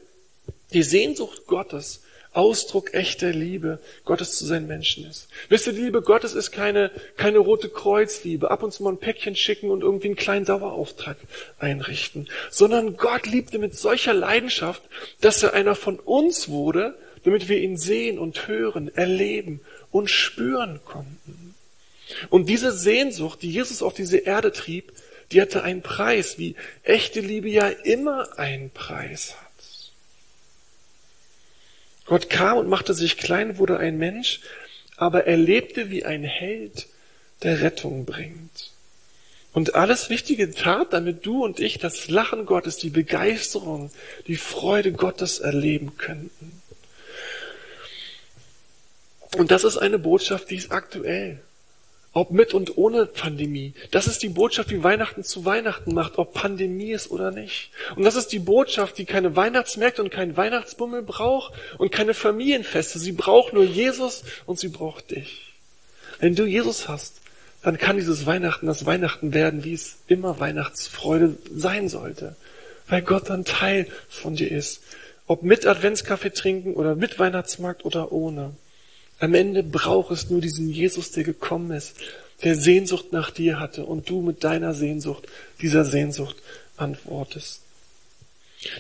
die 0.73 0.83
Sehnsucht 0.83 1.47
Gottes 1.47 2.01
Ausdruck 2.37 2.93
echter 2.93 3.31
Liebe 3.31 3.79
Gottes 4.05 4.37
zu 4.37 4.45
seinen 4.45 4.67
Menschen 4.67 5.09
ist. 5.09 5.29
Wisst 5.49 5.67
ihr, 5.67 5.73
die 5.73 5.83
Liebe 5.83 6.03
Gottes 6.03 6.35
ist 6.35 6.51
keine, 6.53 6.91
keine 7.17 7.39
rote 7.39 7.69
Kreuzliebe, 7.69 8.51
ab 8.51 8.63
und 8.63 8.73
zu 8.73 8.83
mal 8.83 8.91
ein 8.93 8.99
Päckchen 8.99 9.37
schicken 9.37 9.71
und 9.71 9.83
irgendwie 9.83 10.09
einen 10.09 10.17
kleinen 10.17 10.45
Dauerauftrag 10.45 11.17
einrichten, 11.59 12.29
sondern 12.51 12.97
Gott 12.97 13.27
liebte 13.27 13.59
mit 13.59 13.77
solcher 13.77 14.13
Leidenschaft, 14.13 14.83
dass 15.21 15.43
er 15.43 15.55
einer 15.55 15.75
von 15.75 15.99
uns 15.99 16.49
wurde, 16.49 16.97
damit 17.25 17.49
wir 17.49 17.59
ihn 17.59 17.79
sehen 17.79 18.19
und 18.19 18.47
hören, 18.47 18.95
erleben 18.95 19.61
und 19.91 20.11
spüren 20.11 20.81
konnten. 20.85 21.55
Und 22.29 22.49
diese 22.49 22.71
Sehnsucht, 22.71 23.43
die 23.43 23.51
Jesus 23.51 23.83
auf 23.83 23.95
diese 23.95 24.19
Erde 24.19 24.53
trieb, 24.53 24.93
die 25.33 25.41
hatte 25.41 25.63
einen 25.63 25.83
Preis, 25.83 26.39
wie 26.39 26.55
echte 26.83 27.21
Liebe 27.21 27.49
ja 27.49 27.69
immer 27.69 28.39
einen 28.39 28.71
Preis 28.71 29.35
hat. 29.41 29.46
Gott 32.07 32.31
kam 32.31 32.59
und 32.59 32.69
machte 32.69 32.95
sich 32.95 33.19
klein, 33.19 33.59
wurde 33.59 33.79
ein 33.79 33.99
Mensch, 33.99 34.41
aber 34.97 35.27
er 35.27 35.37
lebte 35.37 35.91
wie 35.91 36.05
ein 36.05 36.25
Held, 36.25 36.87
der 37.43 37.61
Rettung 37.61 38.05
bringt. 38.05 38.73
Und 39.53 39.75
alles 39.75 40.11
Wichtige 40.11 40.51
tat, 40.51 40.93
damit 40.93 41.25
du 41.25 41.45
und 41.45 41.61
ich 41.61 41.79
das 41.79 42.09
Lachen 42.09 42.47
Gottes, 42.47 42.77
die 42.77 42.91
Begeisterung, 42.91 43.91
die 44.27 44.37
Freude 44.37 44.93
Gottes 44.93 45.39
erleben 45.39 45.97
könnten. 45.97 46.61
Und 49.37 49.51
das 49.51 49.65
ist 49.65 49.79
eine 49.79 49.99
Botschaft, 49.99 50.51
die 50.51 50.57
ist 50.57 50.73
aktuell. 50.73 51.41
Ob 52.17 52.31
mit 52.31 52.55
und 52.55 52.79
ohne 52.79 53.05
Pandemie. 53.05 53.75
Das 53.91 54.07
ist 54.07 54.23
die 54.23 54.31
Botschaft, 54.31 54.71
die 54.71 54.83
Weihnachten 54.83 55.23
zu 55.23 55.45
Weihnachten 55.45 55.93
macht, 55.93 56.17
ob 56.17 56.33
Pandemie 56.33 56.93
ist 56.93 57.11
oder 57.11 57.31
nicht. 57.31 57.73
Und 57.95 58.05
das 58.05 58.17
ist 58.17 58.29
die 58.29 58.39
Botschaft, 58.39 58.97
die 58.97 59.05
keine 59.05 59.37
Weihnachtsmärkte 59.37 60.03
und 60.03 60.09
keinen 60.09 60.35
Weihnachtsbummel 60.35 61.03
braucht 61.03 61.53
und 61.77 61.93
keine 61.93 62.15
Familienfeste. 62.15 62.99
Sie 62.99 63.13
braucht 63.13 63.53
nur 63.53 63.65
Jesus 63.65 64.25
und 64.47 64.59
sie 64.59 64.69
braucht 64.69 65.11
dich. 65.11 65.53
Wenn 66.19 66.35
du 66.35 66.47
Jesus 66.47 66.89
hast, 66.89 67.21
dann 67.63 67.77
kann 67.77 67.99
dieses 67.99 68.25
Weihnachten 68.25 68.65
das 68.65 68.87
Weihnachten 68.87 69.35
werden, 69.35 69.63
wie 69.63 69.75
es 69.75 69.99
immer 70.07 70.41
Weihnachtsfreude 70.41 71.37
sein 71.55 71.91
sollte. 71.91 72.35
Weil 72.89 73.03
Gott 73.03 73.29
dann 73.29 73.45
Teil 73.45 73.89
von 74.09 74.37
dir 74.37 74.51
ist. 74.51 74.81
Ob 75.27 75.43
mit 75.43 75.67
Adventskaffee 75.67 76.31
trinken 76.31 76.73
oder 76.73 76.95
mit 76.95 77.19
Weihnachtsmarkt 77.19 77.85
oder 77.85 78.11
ohne. 78.11 78.55
Am 79.19 79.35
Ende 79.35 79.63
braucht 79.63 80.11
es 80.11 80.31
nur 80.31 80.41
diesen 80.41 80.69
Jesus, 80.69 81.13
der 81.13 81.25
gekommen 81.25 81.71
ist, 81.71 81.97
der 82.45 82.55
Sehnsucht 82.55 83.13
nach 83.13 83.31
dir 83.31 83.59
hatte 83.59 83.85
und 83.85 84.09
du 84.11 84.21
mit 84.21 84.45
deiner 84.45 84.75
Sehnsucht, 84.75 85.27
dieser 85.61 85.85
Sehnsucht 85.85 86.37
antwortest. 86.77 87.63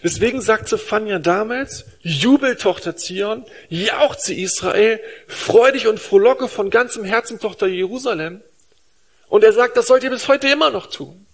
Deswegen 0.03 0.40
sagt 0.40 0.68
Zephania 0.68 1.18
damals, 1.18 1.85
Jubel, 2.01 2.57
Tochter 2.57 2.96
Zion, 2.96 3.44
jauchze 3.68 4.35
Israel, 4.35 5.01
freu 5.27 5.70
dich 5.72 5.87
und 5.87 6.01
frohlocke 6.01 6.49
von 6.49 6.70
ganzem 6.70 7.05
Herzen, 7.05 7.38
Tochter 7.38 7.66
Jerusalem. 7.66 8.40
Und 9.29 9.44
er 9.44 9.53
sagt, 9.53 9.77
das 9.77 9.87
sollt 9.87 10.03
ihr 10.05 10.11
bis 10.11 10.29
heute 10.29 10.49
immer 10.49 10.70
noch 10.70 10.87
tun. 10.87 11.26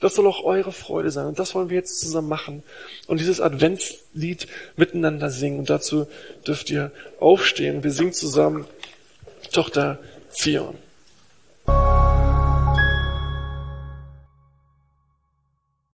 Das 0.00 0.14
soll 0.14 0.26
auch 0.26 0.44
eure 0.44 0.72
Freude 0.72 1.10
sein. 1.10 1.26
Und 1.26 1.38
das 1.38 1.54
wollen 1.54 1.70
wir 1.70 1.76
jetzt 1.76 2.00
zusammen 2.00 2.28
machen. 2.28 2.62
Und 3.06 3.18
dieses 3.18 3.40
Adventslied 3.40 4.46
miteinander 4.76 5.30
singen. 5.30 5.60
Und 5.60 5.70
dazu 5.70 6.06
dürft 6.46 6.70
ihr 6.70 6.92
aufstehen. 7.18 7.82
Wir 7.82 7.92
singen 7.92 8.12
zusammen 8.12 8.66
Tochter 9.52 9.98
Zion. 10.30 10.76